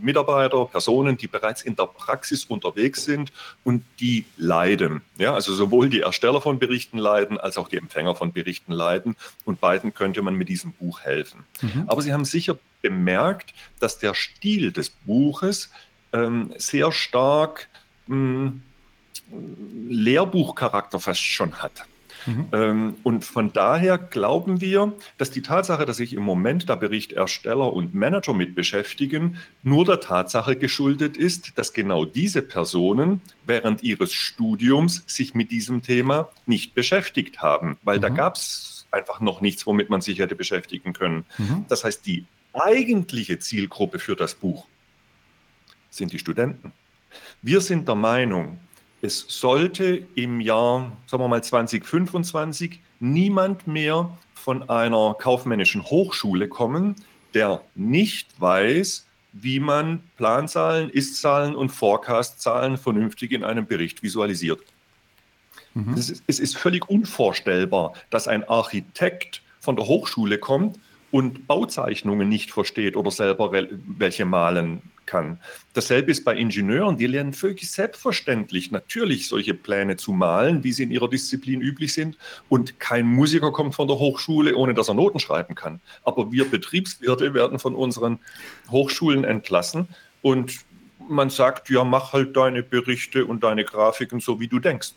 Mitarbeiter, 0.00 0.66
Personen, 0.66 1.16
die 1.16 1.26
bereits 1.26 1.62
in 1.62 1.76
der 1.76 1.86
Praxis 1.86 2.44
unterwegs 2.44 3.04
sind 3.04 3.32
und 3.64 3.84
die 4.00 4.24
leiden. 4.36 5.02
Ja, 5.18 5.34
also 5.34 5.54
sowohl 5.54 5.88
die 5.88 6.00
Ersteller 6.00 6.40
von 6.40 6.58
Berichten 6.58 6.98
leiden 6.98 7.38
als 7.38 7.56
auch 7.58 7.68
die 7.68 7.76
Empfänger 7.76 8.14
von 8.14 8.32
Berichten 8.32 8.72
leiden. 8.72 9.16
Und 9.44 9.60
beiden 9.60 9.94
könnte 9.94 10.22
man 10.22 10.34
mit 10.34 10.48
diesem 10.48 10.72
Buch 10.72 11.00
helfen. 11.00 11.44
Mhm. 11.62 11.84
Aber 11.86 12.02
Sie 12.02 12.12
haben 12.12 12.24
sicher 12.24 12.58
bemerkt, 12.82 13.54
dass 13.78 13.98
der 13.98 14.14
Stil 14.14 14.72
des 14.72 14.90
Buches 14.90 15.70
ähm, 16.12 16.52
sehr 16.56 16.92
stark 16.92 17.68
mh, 18.06 18.16
hm, 18.16 18.62
Lehrbuchcharakter 19.88 20.98
fast 20.98 21.22
schon 21.22 21.54
hat. 21.62 21.84
Mhm. 22.26 22.48
Ähm, 22.52 22.94
und 23.02 23.24
von 23.24 23.52
daher 23.52 23.98
glauben 23.98 24.60
wir, 24.60 24.92
dass 25.18 25.30
die 25.30 25.42
Tatsache, 25.42 25.86
dass 25.86 25.98
sich 25.98 26.12
im 26.12 26.22
Moment 26.22 26.68
der 26.68 26.76
Berichtersteller 26.76 27.72
und 27.72 27.94
Manager 27.94 28.34
mit 28.34 28.54
beschäftigen, 28.54 29.38
nur 29.62 29.84
der 29.84 30.00
Tatsache 30.00 30.56
geschuldet 30.56 31.16
ist, 31.16 31.58
dass 31.58 31.72
genau 31.72 32.04
diese 32.04 32.42
Personen 32.42 33.20
während 33.46 33.82
ihres 33.82 34.12
Studiums 34.12 35.04
sich 35.06 35.34
mit 35.34 35.50
diesem 35.50 35.82
Thema 35.82 36.30
nicht 36.46 36.74
beschäftigt 36.74 37.42
haben, 37.42 37.78
weil 37.82 37.98
mhm. 37.98 38.02
da 38.02 38.08
gab 38.10 38.36
es 38.36 38.86
einfach 38.90 39.20
noch 39.20 39.40
nichts, 39.40 39.66
womit 39.66 39.90
man 39.90 40.00
sich 40.00 40.18
hätte 40.18 40.34
beschäftigen 40.34 40.92
können. 40.92 41.24
Mhm. 41.38 41.64
Das 41.68 41.84
heißt, 41.84 42.04
die 42.06 42.24
eigentliche 42.52 43.38
Zielgruppe 43.38 43.98
für 43.98 44.16
das 44.16 44.34
Buch 44.34 44.66
sind 45.90 46.12
die 46.12 46.18
Studenten. 46.18 46.72
Wir 47.42 47.60
sind 47.60 47.88
der 47.88 47.94
Meinung, 47.94 48.58
es 49.02 49.24
sollte 49.28 50.06
im 50.14 50.40
Jahr, 50.40 50.92
sagen 51.06 51.22
wir 51.22 51.28
mal 51.28 51.42
2025, 51.42 52.80
niemand 53.00 53.66
mehr 53.66 54.16
von 54.34 54.68
einer 54.68 55.14
kaufmännischen 55.18 55.84
Hochschule 55.84 56.48
kommen, 56.48 56.96
der 57.34 57.62
nicht 57.74 58.28
weiß, 58.40 59.06
wie 59.32 59.60
man 59.60 60.02
Planzahlen, 60.16 60.90
Ist-Zahlen 60.90 61.54
und 61.54 61.70
Forecast-Zahlen 61.70 62.76
vernünftig 62.76 63.32
in 63.32 63.44
einem 63.44 63.66
Bericht 63.66 64.02
visualisiert. 64.02 64.60
Mhm. 65.74 65.94
Es, 65.94 66.10
ist, 66.10 66.24
es 66.26 66.40
ist 66.40 66.56
völlig 66.56 66.88
unvorstellbar, 66.88 67.94
dass 68.10 68.28
ein 68.28 68.44
Architekt 68.48 69.42
von 69.60 69.76
der 69.76 69.86
Hochschule 69.86 70.38
kommt 70.38 70.78
und 71.10 71.46
Bauzeichnungen 71.46 72.28
nicht 72.28 72.50
versteht 72.50 72.96
oder 72.96 73.10
selber 73.10 73.52
welche 73.52 74.24
malen 74.24 74.82
kann. 75.10 75.40
Dasselbe 75.74 76.12
ist 76.12 76.24
bei 76.24 76.36
Ingenieuren, 76.36 76.96
die 76.96 77.08
lernen 77.08 77.32
völlig 77.32 77.68
selbstverständlich 77.68 78.70
natürlich 78.70 79.26
solche 79.26 79.54
Pläne 79.54 79.96
zu 79.96 80.12
malen, 80.12 80.62
wie 80.62 80.72
sie 80.72 80.84
in 80.84 80.92
ihrer 80.92 81.08
Disziplin 81.08 81.60
üblich 81.60 81.92
sind. 81.92 82.16
Und 82.48 82.78
kein 82.78 83.06
Musiker 83.06 83.50
kommt 83.50 83.74
von 83.74 83.88
der 83.88 83.98
Hochschule, 83.98 84.54
ohne 84.54 84.72
dass 84.72 84.88
er 84.88 84.94
Noten 84.94 85.18
schreiben 85.18 85.56
kann. 85.56 85.80
Aber 86.04 86.30
wir 86.30 86.48
Betriebswirte 86.48 87.34
werden 87.34 87.58
von 87.58 87.74
unseren 87.74 88.20
Hochschulen 88.70 89.24
entlassen 89.24 89.88
und 90.22 90.60
man 91.08 91.28
sagt, 91.28 91.70
ja, 91.70 91.82
mach 91.82 92.12
halt 92.12 92.36
deine 92.36 92.62
Berichte 92.62 93.26
und 93.26 93.42
deine 93.42 93.64
Grafiken 93.64 94.20
so, 94.20 94.38
wie 94.38 94.46
du 94.46 94.60
denkst. 94.60 94.92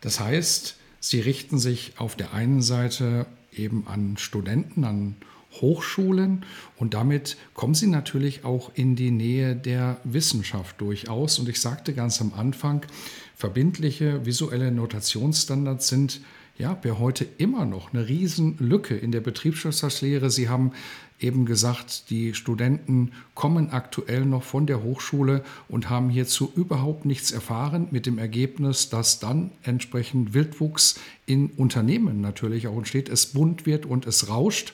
Das 0.00 0.18
heißt, 0.18 0.78
Sie 1.00 1.20
richten 1.20 1.58
sich 1.58 1.94
auf 1.96 2.14
der 2.14 2.34
einen 2.34 2.60
Seite 2.60 3.26
eben 3.52 3.86
an 3.88 4.16
Studenten, 4.18 4.84
an 4.84 5.16
Hochschulen 5.60 6.44
und 6.76 6.94
damit 6.94 7.36
kommen 7.54 7.74
sie 7.74 7.86
natürlich 7.86 8.44
auch 8.44 8.70
in 8.74 8.96
die 8.96 9.10
Nähe 9.10 9.56
der 9.56 9.98
Wissenschaft 10.04 10.80
durchaus. 10.80 11.38
Und 11.38 11.48
ich 11.48 11.60
sagte 11.60 11.92
ganz 11.92 12.20
am 12.20 12.32
Anfang, 12.34 12.86
verbindliche 13.34 14.24
visuelle 14.24 14.70
Notationsstandards 14.70 15.88
sind 15.88 16.20
ja, 16.60 16.74
per 16.74 16.98
heute 16.98 17.26
immer 17.38 17.64
noch 17.64 17.92
eine 17.92 18.06
Riesenlücke 18.06 18.94
in 18.94 19.12
der 19.12 19.20
Betriebswirtschaftslehre. 19.20 20.30
Sie 20.30 20.50
haben 20.50 20.72
eben 21.18 21.46
gesagt, 21.46 22.10
die 22.10 22.34
Studenten 22.34 23.12
kommen 23.34 23.70
aktuell 23.70 24.26
noch 24.26 24.42
von 24.42 24.66
der 24.66 24.82
Hochschule 24.82 25.42
und 25.68 25.88
haben 25.88 26.10
hierzu 26.10 26.52
überhaupt 26.54 27.04
nichts 27.06 27.32
erfahren, 27.32 27.88
mit 27.90 28.06
dem 28.06 28.18
Ergebnis, 28.18 28.90
dass 28.90 29.20
dann 29.20 29.52
entsprechend 29.62 30.34
Wildwuchs 30.34 31.00
in 31.26 31.50
Unternehmen 31.56 32.20
natürlich 32.20 32.68
auch 32.68 32.76
entsteht, 32.76 33.08
es 33.08 33.26
bunt 33.26 33.64
wird 33.66 33.86
und 33.86 34.06
es 34.06 34.28
rauscht. 34.28 34.72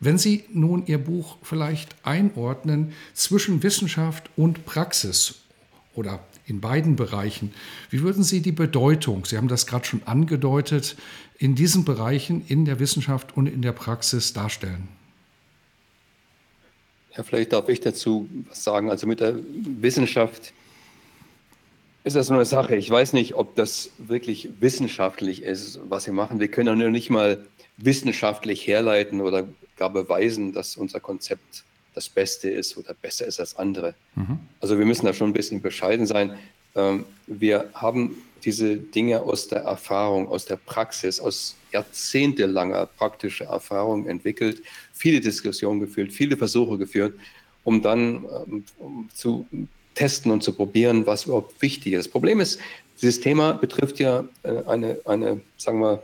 Wenn 0.00 0.16
Sie 0.16 0.44
nun 0.50 0.86
Ihr 0.86 0.98
Buch 0.98 1.36
vielleicht 1.42 1.94
einordnen 2.04 2.94
zwischen 3.12 3.62
Wissenschaft 3.62 4.30
und 4.34 4.64
Praxis 4.64 5.34
oder 5.94 6.20
in 6.46 6.60
beiden 6.60 6.96
Bereichen, 6.96 7.52
wie 7.90 8.00
würden 8.00 8.24
Sie 8.24 8.40
die 8.40 8.52
Bedeutung, 8.52 9.26
Sie 9.26 9.36
haben 9.36 9.48
das 9.48 9.66
gerade 9.66 9.84
schon 9.84 10.02
angedeutet, 10.06 10.96
in 11.38 11.54
diesen 11.54 11.84
Bereichen 11.84 12.44
in 12.48 12.64
der 12.64 12.80
Wissenschaft 12.80 13.36
und 13.36 13.46
in 13.46 13.60
der 13.60 13.72
Praxis 13.72 14.32
darstellen? 14.32 14.88
Ja, 17.16 17.22
vielleicht 17.22 17.52
darf 17.52 17.68
ich 17.68 17.80
dazu 17.80 18.28
was 18.48 18.64
sagen. 18.64 18.90
Also 18.90 19.06
mit 19.06 19.20
der 19.20 19.34
Wissenschaft 19.80 20.52
ist 22.04 22.16
das 22.16 22.28
nur 22.28 22.38
eine 22.38 22.46
Sache. 22.46 22.76
Ich 22.76 22.90
weiß 22.90 23.12
nicht, 23.12 23.34
ob 23.34 23.54
das 23.56 23.90
wirklich 23.98 24.48
wissenschaftlich 24.60 25.42
ist, 25.42 25.80
was 25.88 26.06
wir 26.06 26.14
machen. 26.14 26.40
Wir 26.40 26.48
können 26.48 26.80
ja 26.80 26.88
nicht 26.88 27.10
mal 27.10 27.44
wissenschaftlich 27.76 28.66
herleiten 28.66 29.20
oder 29.20 29.46
gar 29.76 29.90
beweisen, 29.90 30.52
dass 30.52 30.76
unser 30.76 31.00
Konzept 31.00 31.64
das 31.94 32.08
Beste 32.08 32.48
ist 32.48 32.76
oder 32.76 32.94
besser 32.94 33.26
ist 33.26 33.40
als 33.40 33.56
andere. 33.56 33.94
Mhm. 34.14 34.38
Also 34.60 34.78
wir 34.78 34.86
müssen 34.86 35.06
da 35.06 35.12
schon 35.12 35.30
ein 35.30 35.34
bisschen 35.34 35.60
bescheiden 35.60 36.06
sein. 36.06 36.38
Ähm, 36.74 37.04
wir 37.26 37.70
haben 37.74 38.16
diese 38.44 38.76
Dinge 38.76 39.22
aus 39.22 39.48
der 39.48 39.60
Erfahrung, 39.62 40.28
aus 40.28 40.46
der 40.46 40.56
Praxis, 40.56 41.20
aus 41.20 41.56
jahrzehntelanger 41.72 42.86
praktischer 42.86 43.46
Erfahrung 43.46 44.06
entwickelt, 44.06 44.62
viele 44.92 45.20
Diskussionen 45.20 45.80
geführt, 45.80 46.12
viele 46.12 46.36
Versuche 46.36 46.78
geführt, 46.78 47.14
um 47.64 47.82
dann 47.82 48.24
ähm, 48.46 48.64
zu 49.14 49.46
testen 49.94 50.30
und 50.30 50.42
zu 50.42 50.52
probieren, 50.52 51.06
was 51.06 51.26
überhaupt 51.26 51.60
wichtig 51.62 51.92
ist. 51.92 52.06
Das 52.06 52.12
Problem 52.12 52.40
ist, 52.40 52.58
dieses 53.02 53.20
Thema 53.20 53.52
betrifft 53.52 53.98
ja 53.98 54.24
äh, 54.42 54.62
eine, 54.66 54.98
eine 55.04 55.40
sagen 55.56 55.80
wir, 55.80 56.02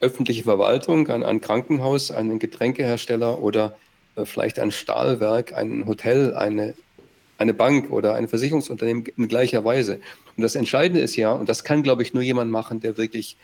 öffentliche 0.00 0.42
Verwaltung, 0.42 1.08
ein, 1.08 1.22
ein 1.22 1.40
Krankenhaus, 1.40 2.10
einen 2.10 2.38
Getränkehersteller 2.38 3.40
oder 3.40 3.76
äh, 4.16 4.24
vielleicht 4.24 4.58
ein 4.58 4.72
Stahlwerk, 4.72 5.52
ein 5.54 5.86
Hotel, 5.86 6.34
eine, 6.34 6.74
eine 7.38 7.54
Bank 7.54 7.90
oder 7.90 8.14
ein 8.14 8.28
Versicherungsunternehmen 8.28 9.06
in 9.16 9.28
gleicher 9.28 9.64
Weise. 9.64 10.00
Und 10.36 10.42
das 10.42 10.54
Entscheidende 10.54 11.00
ist 11.00 11.16
ja, 11.16 11.32
und 11.32 11.48
das 11.48 11.64
kann, 11.64 11.82
glaube 11.82 12.02
ich, 12.02 12.14
nur 12.14 12.22
jemand 12.22 12.50
machen, 12.50 12.80
der 12.80 12.96
wirklich 12.96 13.36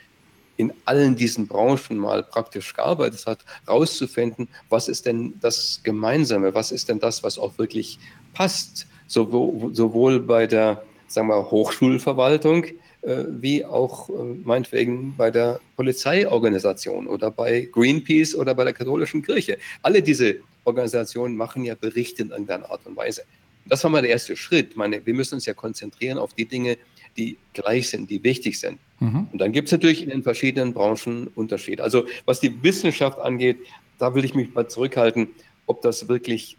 in 0.57 0.73
allen 0.85 1.15
diesen 1.15 1.47
Branchen 1.47 1.97
mal 1.97 2.25
praktisch 2.25 2.75
gearbeitet 2.75 3.25
hat, 3.27 3.45
rauszufinden, 3.69 4.49
was 4.69 4.89
ist 4.89 5.07
denn 5.07 5.35
das 5.41 5.81
Gemeinsame, 5.85 6.53
was 6.53 6.73
ist 6.73 6.89
denn 6.89 6.99
das, 6.99 7.23
was 7.23 7.39
auch 7.39 7.59
wirklich 7.59 8.01
passt, 8.35 8.89
sowohl, 9.09 9.75
sowohl 9.75 10.21
bei 10.21 10.47
der 10.47 10.85
sagen 11.09 11.29
wir, 11.29 11.51
Hochschulverwaltung, 11.51 12.65
äh, 13.03 13.25
wie 13.29 13.65
auch 13.65 14.09
äh, 14.11 14.13
meinetwegen 14.45 15.15
bei 15.17 15.31
der 15.31 15.61
Polizeiorganisation 15.77 17.07
oder 17.07 17.31
bei 17.31 17.69
Greenpeace 17.73 18.35
oder 18.35 18.55
bei 18.55 18.65
der 18.65 18.75
katholischen 18.75 19.23
Kirche. 19.23 19.59
Alle 19.83 20.03
diese 20.03 20.37
Organisationen 20.65 21.37
machen 21.37 21.65
ja 21.65 21.75
Berichte 21.75 22.23
in 22.23 22.31
irgendeiner 22.31 22.71
Art 22.71 22.83
und 22.85 22.97
Weise. 22.97 23.23
Das 23.67 23.83
war 23.85 23.91
mal 23.91 24.03
der 24.03 24.11
erste 24.11 24.37
Schritt. 24.37 24.77
Meine, 24.77 25.05
wir 25.05 25.15
müssen 25.15 25.37
uns 25.37 25.47
ja 25.47 25.55
konzentrieren 25.55 26.19
auf 26.19 26.35
die 26.35 26.45
Dinge, 26.45 26.77
die 27.17 27.39
gleich 27.55 27.89
sind, 27.89 28.11
die 28.11 28.23
wichtig 28.23 28.59
sind. 28.59 28.79
Mhm. 29.01 29.29
Und 29.33 29.39
dann 29.41 29.53
gibt 29.53 29.69
es 29.69 29.73
natürlich 29.73 30.03
in 30.03 30.11
den 30.11 30.23
verschiedenen 30.23 30.73
Branchen 30.73 31.29
Unterschiede. 31.35 31.83
Also 31.83 32.07
was 32.27 32.41
die 32.41 32.63
Wissenschaft 32.63 33.19
angeht, 33.19 33.59
da 33.99 34.15
will 34.15 34.25
ich 34.25 34.35
mich 34.35 34.55
mal 34.55 34.69
zurückhalten, 34.69 35.29
ob 35.67 35.83
das 35.83 36.09
wirklich 36.09 36.58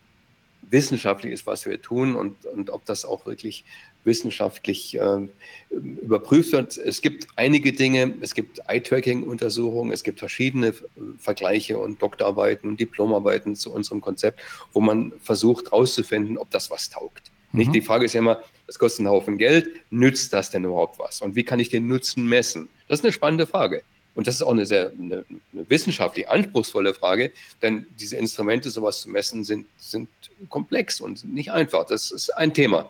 wissenschaftlich 0.62 1.34
ist, 1.34 1.48
was 1.48 1.66
wir 1.66 1.82
tun 1.82 2.16
und, 2.16 2.46
und 2.46 2.70
ob 2.70 2.86
das 2.86 3.06
auch 3.06 3.26
wirklich 3.26 3.66
wissenschaftlich 4.04 4.98
äh, 4.98 5.28
überprüft 5.70 6.52
wird. 6.52 6.78
Es 6.78 7.02
gibt 7.02 7.28
einige 7.36 7.74
Dinge, 7.74 8.14
es 8.22 8.34
gibt 8.34 8.60
Eye-Tracking-Untersuchungen, 8.68 9.92
es 9.92 10.04
gibt 10.04 10.20
verschiedene 10.20 10.74
Vergleiche 11.18 11.78
und 11.78 12.02
Doktorarbeiten 12.02 12.70
und 12.70 12.80
Diplomarbeiten 12.80 13.56
zu 13.56 13.74
unserem 13.74 14.02
Konzept, 14.02 14.40
wo 14.74 14.80
man 14.80 15.14
versucht 15.22 15.72
herauszufinden, 15.72 16.38
ob 16.38 16.50
das 16.52 16.70
was 16.72 16.90
taugt. 16.90 17.32
Mhm. 17.52 17.60
Nicht 17.60 17.76
die 17.76 17.82
Frage 17.82 18.06
ist 18.06 18.14
ja 18.14 18.20
immer, 18.20 18.42
das 18.68 18.78
kostet 18.78 19.02
einen 19.02 19.10
Haufen 19.10 19.38
Geld, 19.38 19.70
nützt 19.90 20.32
das 20.34 20.52
denn 20.52 20.64
überhaupt 20.64 21.00
was? 21.00 21.22
Und 21.22 21.36
wie 21.36 21.44
kann 21.44 21.60
ich 21.60 21.70
den 21.70 21.88
Nutzen 21.88 22.28
messen? 22.28 22.70
Das 22.88 23.00
ist 23.00 23.06
eine 23.06 23.14
spannende 23.14 23.48
Frage. 23.48 23.84
Und 24.16 24.28
das 24.28 24.36
ist 24.36 24.42
auch 24.42 24.52
eine 24.52 24.66
sehr 24.66 24.92
eine, 24.92 25.26
eine 25.54 25.70
wissenschaftlich 25.70 26.28
anspruchsvolle 26.30 26.94
Frage, 26.94 27.32
denn 27.62 27.86
diese 28.00 28.18
Instrumente, 28.18 28.70
sowas 28.70 29.02
zu 29.02 29.10
messen, 29.10 29.44
sind, 29.44 29.68
sind 29.78 30.10
komplex 30.50 31.00
und 31.00 31.24
nicht 31.24 31.52
einfach. 31.52 31.86
Das 31.86 32.12
ist 32.12 32.30
ein 32.32 32.54
Thema. 32.54 32.90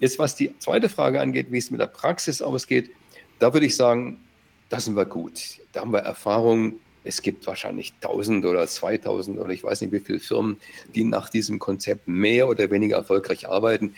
Jetzt, 0.00 0.18
was 0.18 0.34
die 0.34 0.56
zweite 0.58 0.88
Frage 0.88 1.20
angeht, 1.20 1.46
wie 1.50 1.58
es 1.58 1.70
mit 1.70 1.80
der 1.80 1.86
Praxis 1.86 2.42
ausgeht, 2.42 2.90
da 3.38 3.52
würde 3.52 3.66
ich 3.66 3.76
sagen, 3.76 4.20
da 4.68 4.80
sind 4.80 4.96
wir 4.96 5.06
gut. 5.06 5.40
Da 5.72 5.80
haben 5.80 5.92
wir 5.92 6.00
Erfahrung 6.00 6.80
es 7.06 7.22
gibt 7.22 7.46
wahrscheinlich 7.46 7.94
1000 8.02 8.44
oder 8.44 8.66
2000 8.66 9.38
oder 9.38 9.50
ich 9.50 9.62
weiß 9.62 9.80
nicht 9.80 9.92
wie 9.92 10.00
viele 10.00 10.18
Firmen, 10.18 10.58
die 10.94 11.04
nach 11.04 11.28
diesem 11.28 11.58
Konzept 11.58 12.08
mehr 12.08 12.48
oder 12.48 12.70
weniger 12.70 12.96
erfolgreich 12.96 13.48
arbeiten. 13.48 13.94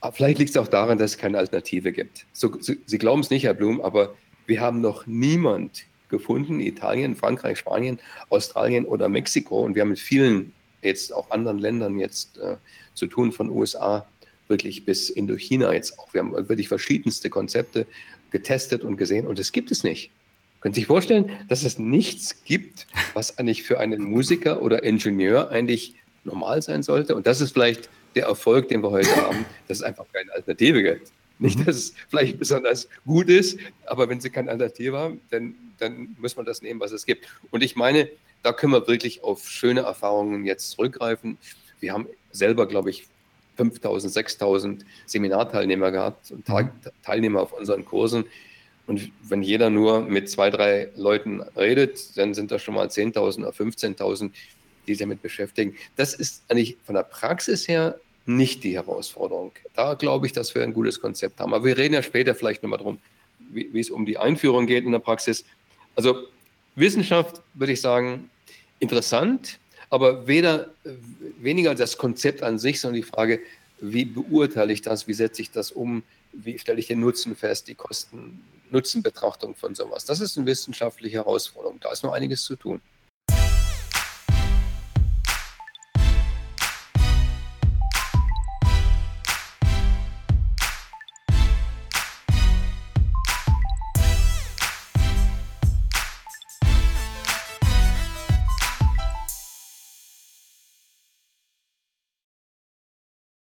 Aber 0.00 0.12
vielleicht 0.12 0.38
liegt 0.38 0.50
es 0.50 0.56
auch 0.56 0.68
daran, 0.68 0.98
dass 0.98 1.12
es 1.12 1.18
keine 1.18 1.38
Alternative 1.38 1.92
gibt. 1.92 2.26
So, 2.32 2.60
so, 2.60 2.74
Sie 2.86 2.98
glauben 2.98 3.20
es 3.20 3.30
nicht, 3.30 3.44
Herr 3.44 3.54
Blum, 3.54 3.80
aber 3.80 4.14
wir 4.48 4.60
haben 4.60 4.80
noch 4.80 5.06
niemand 5.06 5.84
gefunden, 6.08 6.58
Italien, 6.58 7.14
Frankreich, 7.14 7.58
Spanien, 7.58 8.00
Australien 8.30 8.86
oder 8.86 9.08
Mexiko. 9.08 9.60
Und 9.60 9.74
wir 9.74 9.82
haben 9.82 9.90
mit 9.90 9.98
vielen 9.98 10.54
jetzt 10.82 11.12
auch 11.12 11.30
anderen 11.30 11.58
Ländern 11.58 11.98
jetzt 11.98 12.38
äh, 12.38 12.56
zu 12.94 13.06
tun, 13.06 13.30
von 13.30 13.50
USA 13.50 14.06
wirklich 14.48 14.86
bis 14.86 15.10
Indochina 15.10 15.74
jetzt 15.74 15.98
auch. 15.98 16.12
Wir 16.14 16.22
haben 16.22 16.32
wirklich 16.32 16.68
verschiedenste 16.68 17.28
Konzepte 17.28 17.86
getestet 18.30 18.82
und 18.82 18.96
gesehen 18.96 19.26
und 19.26 19.38
es 19.38 19.52
gibt 19.52 19.70
es 19.70 19.84
nicht. 19.84 20.10
Können 20.60 20.74
Sie 20.74 20.80
sich 20.80 20.86
vorstellen, 20.86 21.30
dass 21.48 21.62
es 21.62 21.78
nichts 21.78 22.42
gibt, 22.44 22.86
was 23.12 23.38
eigentlich 23.38 23.62
für 23.62 23.78
einen 23.78 24.02
Musiker 24.02 24.62
oder 24.62 24.82
Ingenieur 24.82 25.50
eigentlich 25.50 25.94
normal 26.24 26.62
sein 26.62 26.82
sollte? 26.82 27.14
Und 27.14 27.26
das 27.26 27.42
ist 27.42 27.52
vielleicht 27.52 27.90
der 28.14 28.24
Erfolg, 28.24 28.68
den 28.68 28.82
wir 28.82 28.90
heute 28.90 29.14
haben, 29.14 29.44
dass 29.68 29.78
es 29.78 29.82
einfach 29.82 30.06
keine 30.12 30.32
Alternative 30.32 30.82
gibt. 30.82 31.12
Nicht, 31.38 31.58
mhm. 31.58 31.64
dass 31.66 31.76
es 31.76 31.94
vielleicht 32.08 32.38
besonders 32.38 32.88
gut 33.06 33.28
ist, 33.28 33.58
aber 33.86 34.08
wenn 34.08 34.20
Sie 34.20 34.30
keine 34.30 34.50
Alternative 34.50 34.98
haben, 34.98 35.20
dann, 35.30 35.54
dann 35.78 36.16
muss 36.18 36.36
man 36.36 36.46
das 36.46 36.62
nehmen, 36.62 36.80
was 36.80 36.92
es 36.92 37.06
gibt. 37.06 37.26
Und 37.50 37.62
ich 37.62 37.76
meine, 37.76 38.08
da 38.42 38.52
können 38.52 38.72
wir 38.72 38.86
wirklich 38.88 39.22
auf 39.22 39.48
schöne 39.48 39.80
Erfahrungen 39.80 40.44
jetzt 40.44 40.70
zurückgreifen. 40.70 41.38
Wir 41.80 41.92
haben 41.92 42.06
selber, 42.32 42.66
glaube 42.66 42.90
ich, 42.90 43.06
5000, 43.56 44.12
6000 44.12 44.84
Seminarteilnehmer 45.06 45.90
gehabt 45.90 46.30
und 46.30 46.48
mhm. 46.48 46.70
Teilnehmer 47.02 47.42
auf 47.42 47.52
unseren 47.52 47.84
Kursen. 47.84 48.24
Und 48.86 49.10
wenn 49.22 49.42
jeder 49.42 49.68
nur 49.68 50.00
mit 50.00 50.30
zwei, 50.30 50.48
drei 50.48 50.88
Leuten 50.96 51.42
redet, 51.56 52.16
dann 52.16 52.34
sind 52.34 52.50
das 52.50 52.62
schon 52.62 52.74
mal 52.74 52.86
10.000 52.86 53.40
oder 53.40 53.50
15.000, 53.50 54.30
die 54.86 54.94
sich 54.94 54.98
damit 54.98 55.20
beschäftigen. 55.20 55.76
Das 55.96 56.14
ist 56.14 56.42
eigentlich 56.48 56.78
von 56.84 56.94
der 56.94 57.02
Praxis 57.02 57.68
her 57.68 58.00
nicht 58.28 58.62
die 58.62 58.74
Herausforderung. 58.74 59.52
Da 59.74 59.94
glaube 59.94 60.26
ich, 60.26 60.32
dass 60.32 60.54
wir 60.54 60.62
ein 60.62 60.74
gutes 60.74 61.00
Konzept 61.00 61.40
haben. 61.40 61.54
Aber 61.54 61.64
wir 61.64 61.78
reden 61.78 61.94
ja 61.94 62.02
später 62.02 62.34
vielleicht 62.34 62.62
nochmal 62.62 62.78
darum, 62.78 62.98
wie, 63.38 63.72
wie 63.72 63.80
es 63.80 63.90
um 63.90 64.04
die 64.04 64.18
Einführung 64.18 64.66
geht 64.66 64.84
in 64.84 64.92
der 64.92 64.98
Praxis. 64.98 65.44
Also 65.96 66.26
Wissenschaft 66.76 67.40
würde 67.54 67.72
ich 67.72 67.80
sagen, 67.80 68.30
interessant, 68.80 69.58
aber 69.90 70.26
weder, 70.26 70.68
weniger 71.40 71.74
das 71.74 71.96
Konzept 71.96 72.42
an 72.42 72.58
sich, 72.58 72.80
sondern 72.80 73.00
die 73.00 73.08
Frage, 73.08 73.40
wie 73.80 74.04
beurteile 74.04 74.72
ich 74.72 74.82
das, 74.82 75.08
wie 75.08 75.14
setze 75.14 75.40
ich 75.40 75.50
das 75.50 75.72
um, 75.72 76.02
wie 76.32 76.58
stelle 76.58 76.78
ich 76.78 76.86
den 76.86 77.00
Nutzen 77.00 77.34
fest, 77.34 77.68
die 77.68 77.74
Kosten, 77.74 78.44
Nutzenbetrachtung 78.70 79.54
von 79.54 79.74
sowas. 79.74 80.04
Das 80.04 80.20
ist 80.20 80.36
eine 80.36 80.46
wissenschaftliche 80.46 81.16
Herausforderung. 81.16 81.80
Da 81.80 81.90
ist 81.90 82.04
noch 82.04 82.12
einiges 82.12 82.44
zu 82.44 82.56
tun. 82.56 82.82